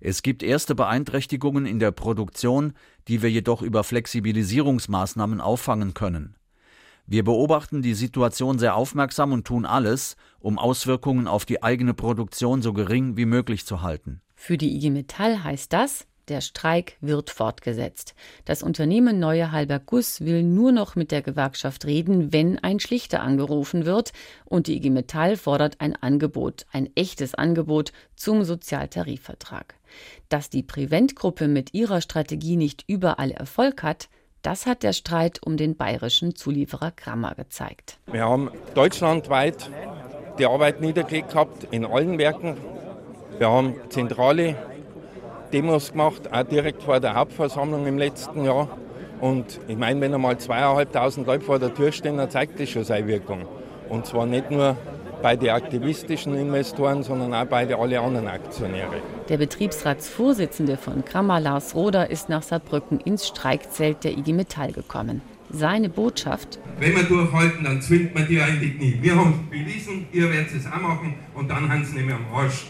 Es 0.00 0.22
gibt 0.22 0.42
erste 0.42 0.74
Beeinträchtigungen 0.74 1.66
in 1.66 1.78
der 1.78 1.92
Produktion, 1.92 2.72
die 3.06 3.20
wir 3.20 3.30
jedoch 3.30 3.60
über 3.60 3.84
Flexibilisierungsmaßnahmen 3.84 5.40
auffangen 5.40 5.92
können. 5.92 6.36
Wir 7.06 7.24
beobachten 7.24 7.82
die 7.82 7.94
Situation 7.94 8.58
sehr 8.58 8.76
aufmerksam 8.76 9.32
und 9.32 9.46
tun 9.46 9.66
alles, 9.66 10.16
um 10.38 10.58
Auswirkungen 10.58 11.26
auf 11.26 11.44
die 11.44 11.62
eigene 11.62 11.92
Produktion 11.92 12.62
so 12.62 12.72
gering 12.72 13.16
wie 13.16 13.26
möglich 13.26 13.66
zu 13.66 13.82
halten. 13.82 14.22
Für 14.36 14.56
die 14.56 14.74
IG 14.74 14.90
Metall 14.90 15.44
heißt 15.44 15.72
das, 15.72 16.06
der 16.30 16.40
Streik 16.40 16.96
wird 17.00 17.28
fortgesetzt. 17.28 18.14
Das 18.44 18.62
Unternehmen 18.62 19.18
Neue 19.18 19.52
Halber 19.52 19.80
Guss 19.80 20.20
will 20.22 20.42
nur 20.42 20.72
noch 20.72 20.96
mit 20.96 21.10
der 21.10 21.22
Gewerkschaft 21.22 21.84
reden, 21.84 22.32
wenn 22.32 22.58
ein 22.58 22.80
Schlichter 22.80 23.20
angerufen 23.20 23.84
wird. 23.84 24.12
Und 24.44 24.68
die 24.68 24.76
IG 24.76 24.90
Metall 24.90 25.36
fordert 25.36 25.80
ein 25.80 25.96
Angebot, 25.96 26.66
ein 26.72 26.88
echtes 26.94 27.34
Angebot 27.34 27.92
zum 28.14 28.44
Sozialtarifvertrag. 28.44 29.74
Dass 30.28 30.48
die 30.48 30.62
Prevent-Gruppe 30.62 31.48
mit 31.48 31.74
ihrer 31.74 32.00
Strategie 32.00 32.56
nicht 32.56 32.84
überall 32.86 33.32
Erfolg 33.32 33.82
hat, 33.82 34.08
das 34.42 34.64
hat 34.64 34.82
der 34.82 34.94
Streit 34.94 35.42
um 35.44 35.56
den 35.56 35.76
bayerischen 35.76 36.34
Zulieferer 36.34 36.92
Krammer 36.92 37.34
gezeigt. 37.34 37.98
Wir 38.06 38.24
haben 38.24 38.50
deutschlandweit 38.74 39.68
die 40.38 40.46
Arbeit 40.46 40.80
niedergelegt 40.80 41.30
gehabt 41.30 41.66
in 41.70 41.84
allen 41.84 42.16
Werken. 42.18 42.56
Wir 43.38 43.50
haben 43.50 43.74
zentrale 43.90 44.56
Demos 45.52 45.92
gemacht, 45.92 46.32
auch 46.32 46.42
direkt 46.44 46.82
vor 46.82 47.00
der 47.00 47.14
Hauptversammlung 47.14 47.86
im 47.86 47.98
letzten 47.98 48.44
Jahr. 48.44 48.68
Und 49.20 49.60
ich 49.68 49.76
meine, 49.76 50.00
wenn 50.00 50.14
einmal 50.14 50.38
zweieinhalbtausend 50.38 51.26
Leute 51.26 51.44
vor 51.44 51.58
der 51.58 51.74
Tür 51.74 51.92
stehen, 51.92 52.16
dann 52.16 52.30
zeigt 52.30 52.58
das 52.58 52.70
schon 52.70 52.84
seine 52.84 53.06
Wirkung. 53.06 53.46
Und 53.88 54.06
zwar 54.06 54.26
nicht 54.26 54.50
nur 54.50 54.76
bei 55.22 55.36
den 55.36 55.50
aktivistischen 55.50 56.34
Investoren, 56.34 57.02
sondern 57.02 57.34
auch 57.34 57.44
bei 57.44 57.74
allen 57.74 57.98
anderen 57.98 58.28
Aktionären. 58.28 59.00
Der 59.28 59.36
Betriebsratsvorsitzende 59.36 60.76
von 60.76 61.04
Krammer, 61.04 61.40
Lars 61.40 61.74
Roder, 61.74 62.08
ist 62.10 62.28
nach 62.28 62.42
Saarbrücken 62.42 63.00
ins 63.00 63.28
Streikzelt 63.28 64.04
der 64.04 64.16
IG 64.16 64.32
Metall 64.32 64.72
gekommen. 64.72 65.20
Seine 65.50 65.88
Botschaft. 65.88 66.58
Wenn 66.78 66.94
wir 66.94 67.02
durchhalten, 67.02 67.64
dann 67.64 67.82
zwingt 67.82 68.14
man 68.14 68.26
die 68.26 68.40
eigentlich 68.40 68.78
nie. 68.78 68.98
Wir 69.02 69.16
haben 69.16 69.48
bewiesen, 69.50 70.06
ihr 70.12 70.32
werdet 70.32 70.54
es 70.54 70.66
auch 70.66 70.80
machen 70.80 71.14
und 71.34 71.50
dann 71.50 71.68
haben 71.70 71.84
sie 71.84 71.96
nicht 71.96 72.06
mehr 72.06 72.16
am 72.16 72.26
Arsch. 72.32 72.66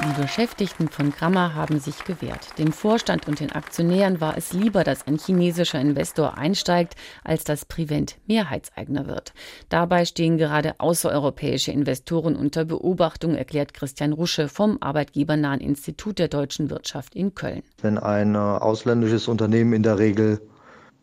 Die 0.00 0.22
Beschäftigten 0.22 0.88
von 0.88 1.10
Gramma 1.10 1.54
haben 1.54 1.80
sich 1.80 2.04
gewehrt. 2.04 2.56
Dem 2.56 2.72
Vorstand 2.72 3.26
und 3.26 3.40
den 3.40 3.50
Aktionären 3.50 4.20
war 4.20 4.38
es 4.38 4.52
lieber, 4.52 4.84
dass 4.84 5.08
ein 5.08 5.18
chinesischer 5.18 5.80
Investor 5.80 6.38
einsteigt, 6.38 6.94
als 7.24 7.42
dass 7.42 7.64
Prevent 7.64 8.16
Mehrheitseigner 8.28 9.08
wird. 9.08 9.32
Dabei 9.70 10.04
stehen 10.04 10.38
gerade 10.38 10.78
außereuropäische 10.78 11.72
Investoren 11.72 12.36
unter 12.36 12.64
Beobachtung, 12.64 13.34
erklärt 13.34 13.74
Christian 13.74 14.12
Rusche 14.12 14.48
vom 14.48 14.78
Arbeitgebernahen 14.80 15.60
Institut 15.60 16.20
der 16.20 16.28
deutschen 16.28 16.70
Wirtschaft 16.70 17.16
in 17.16 17.34
Köln. 17.34 17.62
Wenn 17.82 17.98
ein 17.98 18.36
äh, 18.36 18.38
ausländisches 18.38 19.26
Unternehmen 19.26 19.72
in 19.72 19.82
der 19.82 19.98
Regel 19.98 20.40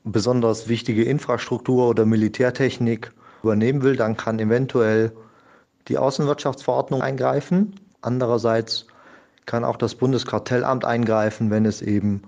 besonders 0.06 0.70
wichtige 0.70 1.04
Infrastruktur 1.04 1.90
oder 1.90 2.06
Militärtechnik 2.06 3.12
übernehmen 3.44 3.84
will, 3.84 3.98
dann 3.98 4.16
kann 4.16 4.40
eventuell 4.40 5.12
die 5.90 5.98
Außenwirtschaftsverordnung 5.98 7.02
eingreifen. 7.02 7.76
Andererseits 8.06 8.86
kann 9.46 9.64
auch 9.64 9.78
das 9.78 9.96
Bundeskartellamt 9.96 10.86
eingreifen, 10.86 11.50
wenn 11.50 11.66
es 11.66 11.82
eben 11.82 12.22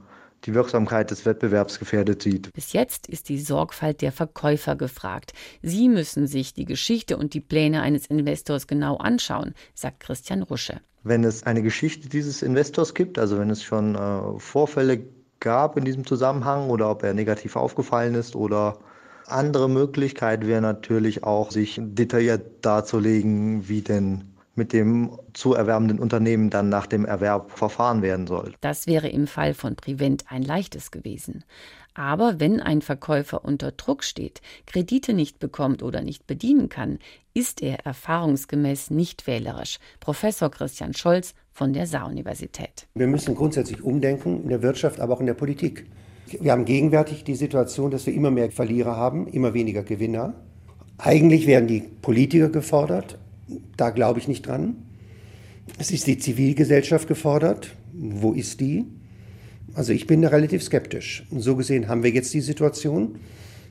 die 0.46 0.54
Wirksamkeit 0.54 1.12
des 1.12 1.26
Wettbewerbs 1.26 1.80
gefährdet 1.80 2.22
sieht. 2.22 2.54
Bis 2.54 2.74
jetzt 2.74 3.08
ist 3.08 3.30
die 3.30 3.40
Sorgfalt 3.40 4.02
der 4.02 4.12
Verkäufer 4.12 4.76
gefragt. 4.76 5.34
Sie 5.62 5.90
müssen 5.90 6.28
sich 6.28 6.54
die 6.54 6.66
Geschichte 6.66 7.18
und 7.18 7.34
die 7.34 7.42
Pläne 7.42 7.82
eines 7.82 8.06
Investors 8.06 8.68
genau 8.68 8.98
anschauen, 8.98 9.54
sagt 9.74 10.00
Christian 10.00 10.44
Rusche. 10.44 10.80
Wenn 11.04 11.24
es 11.24 11.44
eine 11.44 11.62
Geschichte 11.62 12.10
dieses 12.10 12.42
Investors 12.42 12.94
gibt, 12.94 13.18
also 13.18 13.40
wenn 13.40 13.50
es 13.50 13.64
schon 13.64 13.96
äh, 13.96 14.40
Vorfälle 14.40 15.06
gab 15.40 15.78
in 15.78 15.86
diesem 15.86 16.06
Zusammenhang 16.06 16.70
oder 16.70 16.90
ob 16.90 17.04
er 17.04 17.14
negativ 17.14 17.56
aufgefallen 17.56 18.16
ist 18.16 18.36
oder 18.36 18.80
andere 19.28 19.70
Möglichkeit 19.70 20.48
wäre 20.48 20.62
natürlich 20.62 21.24
auch, 21.24 21.52
sich 21.52 21.80
detailliert 21.82 22.66
darzulegen, 22.66 23.68
wie 23.68 23.82
denn 23.82 24.37
mit 24.58 24.74
dem 24.74 25.12
zu 25.34 25.54
erwerbenden 25.54 26.00
Unternehmen 26.00 26.50
dann 26.50 26.70
nach 26.70 26.88
dem 26.88 27.06
Erwerb 27.06 27.52
verfahren 27.52 28.02
werden 28.02 28.28
soll. 28.28 28.54
Das 28.62 28.88
wäre 28.88 29.08
im 29.08 29.28
Fall 29.28 29.54
von 29.54 29.76
Prevent 29.76 30.26
ein 30.30 30.42
leichtes 30.42 30.92
gewesen. 30.92 31.44
Aber 31.94 32.40
wenn 32.40 32.60
ein 32.60 32.84
Verkäufer 32.84 33.44
unter 33.44 33.72
Druck 33.72 34.04
steht, 34.04 34.42
Kredite 34.68 35.14
nicht 35.14 35.40
bekommt 35.40 35.82
oder 35.82 36.02
nicht 36.02 36.28
bedienen 36.28 36.70
kann, 36.70 37.00
ist 37.34 37.64
er 37.64 37.86
erfahrungsgemäß 37.86 38.92
nicht 38.92 39.26
wählerisch. 39.26 39.80
Professor 40.00 40.52
Christian 40.52 40.94
Scholz 40.94 41.34
von 41.52 41.74
der 41.74 41.88
Saar-Universität. 41.88 42.88
Wir 42.94 43.08
müssen 43.08 43.34
grundsätzlich 43.34 43.82
umdenken 43.82 44.44
in 44.44 44.50
der 44.50 44.62
Wirtschaft, 44.62 45.00
aber 45.00 45.16
auch 45.16 45.20
in 45.22 45.26
der 45.26 45.34
Politik. 45.34 45.88
Wir 46.40 46.52
haben 46.52 46.66
gegenwärtig 46.66 47.24
die 47.24 47.36
Situation, 47.36 47.90
dass 47.90 48.06
wir 48.06 48.14
immer 48.14 48.30
mehr 48.30 48.52
Verlierer 48.52 48.96
haben, 48.96 49.28
immer 49.28 49.56
weniger 49.56 49.82
Gewinner. 49.82 50.36
Eigentlich 51.00 51.48
werden 51.48 51.68
die 51.68 51.80
Politiker 51.80 52.50
gefordert, 52.50 53.18
da 53.78 53.92
glaube 53.92 54.20
ich 54.20 54.28
nicht 54.28 54.46
dran. 54.46 54.76
Es 55.80 55.92
ist 55.92 56.08
die 56.08 56.18
Zivilgesellschaft 56.18 57.08
gefordert. 57.08 57.76
Wo 57.94 58.34
ist 58.34 58.60
die? 58.60 58.86
Also 59.74 59.94
ich 59.94 60.08
bin 60.08 60.22
da 60.22 60.30
relativ 60.30 60.64
skeptisch. 60.64 61.26
Und 61.30 61.42
so 61.42 61.56
gesehen 61.56 61.88
haben 61.88 62.04
wir 62.04 62.12
jetzt 62.12 62.34
die 62.34 62.42
Situation. 62.42 63.20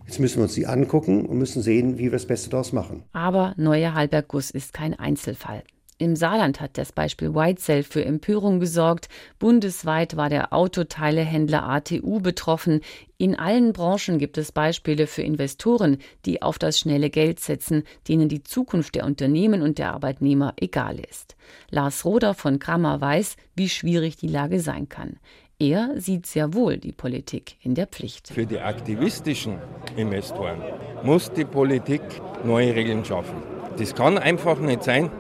Jetzt 0.06 0.20
müssen 0.20 0.36
wir 0.36 0.44
uns 0.44 0.54
die 0.54 0.66
angucken 0.66 1.26
und 1.26 1.38
müssen 1.38 1.62
sehen, 1.62 1.98
wie 1.98 2.04
wir 2.04 2.10
das 2.12 2.26
Beste 2.26 2.48
daraus 2.48 2.72
machen. 2.72 3.02
Aber 3.12 3.54
Neue 3.56 3.92
Halberguss 3.92 4.50
ist 4.50 4.72
kein 4.72 4.94
Einzelfall. 4.94 5.64
Im 5.98 6.14
Saarland 6.14 6.61
hat 6.61 6.76
das 6.76 6.92
Beispiel 6.92 7.35
Whitecell 7.35 7.82
für 7.82 8.04
Empörung 8.04 8.61
gesorgt. 8.61 9.09
Bundesweit 9.38 10.14
war 10.14 10.28
der 10.28 10.52
Autoteilehändler 10.52 11.66
ATU 11.66 12.20
betroffen. 12.20 12.82
In 13.16 13.35
allen 13.35 13.72
Branchen 13.72 14.18
gibt 14.18 14.37
es 14.37 14.52
Beispiele 14.52 15.06
für 15.06 15.22
Investoren, 15.22 15.96
die 16.26 16.42
auf 16.42 16.59
das 16.59 16.78
schnelle 16.78 17.09
Geld 17.09 17.40
setzen, 17.40 17.82
denen 18.09 18.28
die 18.28 18.42
Zukunft 18.42 18.94
der 18.94 19.06
Unternehmen 19.06 19.62
und 19.62 19.78
der 19.78 19.94
Arbeitnehmer 19.94 20.52
egal 20.61 21.00
ist. 21.00 21.35
Lars 21.70 22.04
Roder 22.04 22.35
von 22.35 22.59
Krammer 22.59 23.00
weiß, 23.00 23.37
wie 23.54 23.70
schwierig 23.70 24.16
die 24.16 24.28
Lage 24.28 24.61
sein 24.61 24.90
kann. 24.90 25.18
Er 25.59 25.98
sieht 25.98 26.26
sehr 26.26 26.52
wohl 26.52 26.76
die 26.76 26.92
Politik 26.92 27.56
in 27.62 27.74
der 27.74 27.87
Pflicht. 27.87 28.28
Für 28.28 28.44
die 28.44 28.59
aktivistischen 28.59 29.56
Investoren 29.96 30.61
muss 31.02 31.32
die 31.32 31.46
Politik 31.46 32.02
neue 32.44 32.74
Regeln 32.74 33.02
schaffen. 33.02 33.42
Das 33.78 33.94
kann 33.94 34.18
einfach 34.18 34.59
nicht 34.59 34.82
sein, 34.82 35.11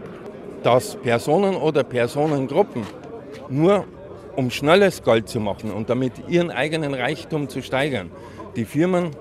dass 0.66 0.96
Personen 0.96 1.54
oder 1.54 1.84
Personengruppen 1.84 2.82
nur 3.48 3.84
um 4.34 4.50
schnelles 4.50 5.00
Geld 5.04 5.28
zu 5.28 5.38
machen 5.38 5.70
und 5.70 5.88
damit 5.88 6.14
ihren 6.26 6.50
eigenen 6.50 6.92
Reichtum 6.92 7.48
zu 7.48 7.62
steigern, 7.62 8.10
die 8.56 8.64
Firmen 8.64 9.12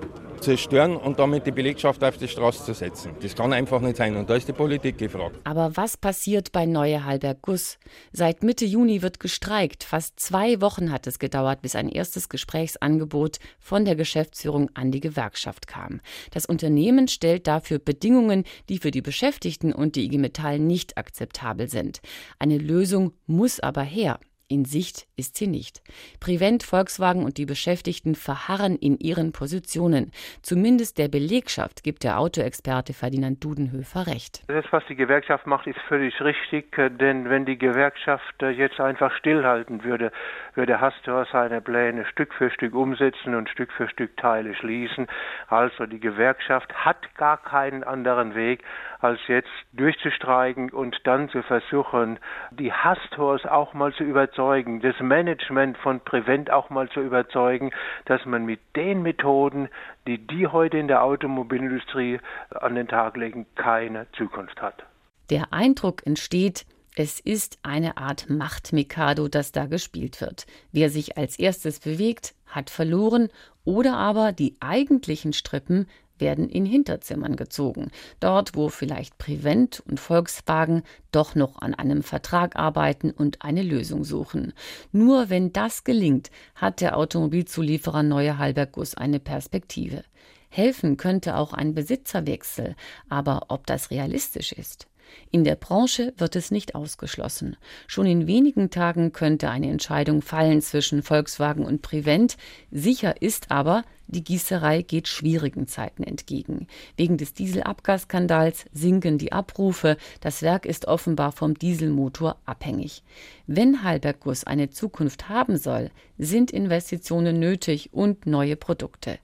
zerstören 0.44 0.96
und 0.96 1.20
damit 1.20 1.46
die 1.46 1.52
Belegschaft 1.52 2.04
auf 2.04 2.18
die 2.18 2.28
Straße 2.28 2.64
zu 2.64 2.74
setzen. 2.74 3.12
Das 3.22 3.36
kann 3.36 3.54
einfach 3.54 3.82
nicht 3.82 3.98
sein 3.98 4.16
und 4.16 4.30
da 4.30 4.36
ist 4.36 4.48
die 4.48 4.54
Politik 4.54 4.98
gefragt. 4.98 5.40
Aber 5.44 5.76
was 5.76 5.98
passiert 5.98 6.52
bei 6.52 6.66
Neue 6.66 7.06
Halberg 7.06 7.42
Guss? 7.42 7.78
Seit 8.12 8.44
Mitte 8.44 8.66
Juni 8.66 9.02
wird 9.02 9.20
gestreikt. 9.20 9.84
Fast 9.84 10.20
zwei 10.20 10.62
Wochen 10.62 10.92
hat 10.92 11.08
es 11.08 11.20
gedauert, 11.20 11.62
bis 11.62 11.76
ein 11.76 11.90
erstes 11.90 12.30
Gesprächsangebot 12.30 13.40
von 13.60 13.86
der 13.86 13.96
Geschäftsführung 13.96 14.70
an 14.74 14.92
die 14.92 15.00
Gewerkschaft 15.00 15.68
kam. 15.68 16.02
Das 16.32 16.46
Unternehmen 16.46 17.08
stellt 17.08 17.48
dafür 17.48 17.80
Bedingungen, 17.80 18.44
die 18.70 18.78
für 18.78 18.92
die 18.92 19.02
Beschäftigten 19.02 19.74
und 19.74 19.96
die 19.96 20.06
IG 20.06 20.18
Metall 20.18 20.60
nicht 20.60 20.98
akzeptabel 20.98 21.70
sind. 21.70 22.02
Eine 22.40 22.58
Lösung 22.58 23.14
muss 23.26 23.60
aber 23.60 23.84
her. 23.84 24.20
In 24.48 24.64
Sicht 24.64 25.08
ist 25.18 25.38
sie 25.38 25.48
nicht. 25.48 25.82
Prevent, 26.20 26.62
Volkswagen 26.62 27.24
und 27.24 27.40
die 27.40 27.48
Beschäftigten 27.48 28.14
verharren 28.14 28.76
in 28.76 28.96
ihren 29.00 29.32
Positionen. 29.32 30.12
Zumindest 30.44 31.00
der 31.00 31.08
Belegschaft 31.08 31.82
gibt 31.84 32.04
der 32.04 32.20
Autoexperte 32.20 32.94
Ferdinand 32.94 33.44
Dudenhöfer 33.44 34.06
recht. 34.06 34.44
Das, 34.48 34.66
was 34.70 34.84
die 34.88 34.96
Gewerkschaft 34.96 35.48
macht, 35.48 35.66
ist 35.66 35.80
völlig 35.88 36.22
richtig, 36.22 36.76
denn 37.00 37.28
wenn 37.28 37.46
die 37.46 37.58
Gewerkschaft 37.58 38.40
jetzt 38.40 38.80
einfach 38.80 39.12
stillhalten 39.16 39.84
würde, 39.84 40.12
würde 40.54 40.80
Hastor 40.80 41.26
seine 41.32 41.60
Pläne 41.60 42.06
Stück 42.06 42.32
für 42.36 42.52
Stück 42.52 42.76
umsetzen 42.76 43.34
und 43.34 43.50
Stück 43.50 43.72
für 43.72 43.90
Stück 43.90 44.16
Teile 44.16 44.54
schließen. 44.54 45.08
Also 45.48 45.88
die 45.88 46.00
Gewerkschaft 46.00 46.72
hat 46.72 47.16
gar 47.16 47.42
keinen 47.42 47.84
anderen 47.84 48.36
Weg, 48.36 48.64
als 49.06 49.20
jetzt 49.28 49.50
durchzustreiken 49.74 50.72
und 50.72 51.00
dann 51.04 51.30
zu 51.30 51.44
versuchen, 51.44 52.20
die 52.52 52.74
Hastors 52.74 53.46
auch 53.46 53.74
mal 53.74 53.94
zu 53.94 54.04
überzeugen, 54.04 54.82
das 54.82 55.00
Management 55.00 55.78
von 55.78 56.00
Prevent 56.00 56.52
auch 56.52 56.70
mal 56.70 56.90
zu 56.90 57.02
überzeugen, 57.02 57.72
dass 58.06 58.26
man 58.26 58.46
mit 58.46 58.60
den 58.76 59.04
Methoden, 59.04 59.70
die 60.08 60.18
die 60.18 60.48
heute 60.48 60.78
in 60.78 60.88
der 60.88 61.04
Automobilindustrie 61.04 62.20
an 62.50 62.76
den 62.76 62.88
Tag 62.88 63.16
legen, 63.18 63.46
keine 63.56 64.08
Zukunft 64.14 64.62
hat. 64.62 64.84
Der 65.30 65.54
Eindruck 65.54 66.06
entsteht, 66.06 66.66
es 66.96 67.20
ist 67.20 67.60
eine 67.62 67.98
Art 67.98 68.30
Machtmikado, 68.30 69.28
das 69.28 69.52
da 69.52 69.66
gespielt 69.66 70.22
wird. 70.22 70.46
Wer 70.72 70.90
sich 70.90 71.18
als 71.18 71.38
erstes 71.38 71.80
bewegt, 71.80 72.34
hat 72.48 72.70
verloren 72.70 73.30
oder 73.66 73.98
aber 73.98 74.32
die 74.32 74.56
eigentlichen 74.62 75.34
Strippen 75.34 75.88
werden 76.20 76.50
in 76.50 76.66
Hinterzimmern 76.66 77.36
gezogen, 77.36 77.92
dort 78.20 78.56
wo 78.56 78.70
vielleicht 78.70 79.18
Prevent 79.18 79.82
und 79.88 80.00
Volkswagen 80.00 80.84
doch 81.12 81.36
noch 81.36 81.62
an 81.62 81.74
einem 81.74 82.04
Vertrag 82.04 82.56
arbeiten 82.56 83.12
und 83.12 83.42
eine 83.42 83.64
Lösung 83.64 84.04
suchen. 84.04 84.54
Nur 84.92 85.30
wenn 85.30 85.54
das 85.54 85.84
gelingt, 85.84 86.32
hat 86.56 86.82
der 86.82 86.98
Automobilzulieferer 86.98 88.04
Neue 88.04 88.38
Halberg 88.38 88.74
Guss 88.74 88.96
eine 88.96 89.20
Perspektive. 89.20 90.04
Helfen 90.50 90.98
könnte 90.98 91.36
auch 91.36 91.54
ein 91.54 91.74
Besitzerwechsel, 91.74 92.76
aber 93.10 93.48
ob 93.50 93.68
das 93.68 93.92
realistisch 93.92 94.54
ist? 94.54 94.88
In 95.32 95.44
der 95.44 95.56
Branche 95.56 96.14
wird 96.18 96.36
es 96.36 96.52
nicht 96.52 96.76
ausgeschlossen. 96.76 97.58
Schon 97.88 98.06
in 98.06 98.28
wenigen 98.28 98.70
Tagen 98.70 99.12
könnte 99.12 99.50
eine 99.50 99.70
Entscheidung 99.70 100.22
fallen 100.22 100.62
zwischen 100.62 101.04
Volkswagen 101.04 101.66
und 101.66 101.82
Prevent. 101.82 102.38
Sicher 102.72 103.22
ist 103.22 103.52
aber, 103.52 103.84
die 104.08 104.24
Gießerei 104.24 104.84
geht 104.84 105.08
schwierigen 105.08 105.68
Zeiten 105.68 106.04
entgegen. 106.04 106.68
Wegen 106.96 107.18
des 107.18 107.34
Dieselabgasskandals 107.34 108.66
sinken 108.72 109.18
die 109.18 109.32
Abrufe. 109.32 109.98
Das 110.22 110.42
Werk 110.42 110.66
ist 110.66 110.88
offenbar 110.88 111.32
vom 111.32 111.56
Dieselmotor 111.56 112.38
abhängig. 112.46 113.04
Wenn 113.48 113.84
Halberg-Guss 113.84 114.44
eine 114.44 114.70
Zukunft 114.70 115.28
haben 115.28 115.58
soll, 115.58 115.90
sind 116.18 116.52
Investitionen 116.52 117.40
nötig 117.40 117.90
und 117.94 118.26
neue 118.26 118.56
Produkte. 118.56 119.18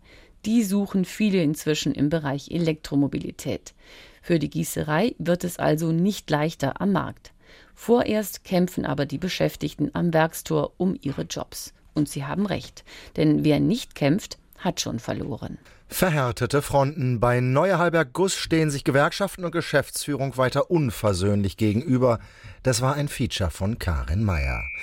Die 0.46 0.64
suchen 0.64 1.06
viele 1.06 1.44
inzwischen 1.44 1.94
im 1.94 2.10
Bereich 2.10 2.50
Elektromobilität. 2.50 3.76
Für 4.22 4.40
die 4.40 4.50
Gießerei 4.50 5.16
wird 5.18 5.44
es 5.44 5.58
also 5.58 5.92
nicht 5.92 6.30
leichter 6.30 6.80
am 6.80 6.92
Markt. 6.92 7.34
Vorerst 7.74 8.44
kämpfen 8.44 8.86
aber 8.86 9.06
die 9.06 9.18
Beschäftigten 9.18 9.90
am 9.94 10.14
Werkstor 10.14 10.74
um 10.78 10.98
ihre 11.02 11.24
Jobs. 11.24 11.74
Und 11.94 12.08
sie 12.08 12.26
haben 12.26 12.46
recht, 12.46 12.84
denn 13.18 13.44
wer 13.44 13.60
nicht 13.60 13.96
kämpft, 13.96 14.38
hat 14.58 14.80
schon 14.80 15.00
verloren. 15.00 15.58
Verhärtete 15.88 16.62
Fronten. 16.62 17.20
Bei 17.20 17.42
Neuerhalberg 17.42 18.14
Guss 18.14 18.36
stehen 18.36 18.70
sich 18.70 18.86
Gewerkschaften 18.86 19.44
und 19.44 19.52
Geschäftsführung 19.52 20.38
weiter 20.38 20.72
unversöhnlich 20.72 21.58
gegenüber. 21.58 22.20
Das 22.64 22.82
war 22.82 22.94
ein 22.94 23.10
Feature 23.10 23.50
von 23.50 23.78
Karin 23.78 24.24
Meyer. 24.24 24.64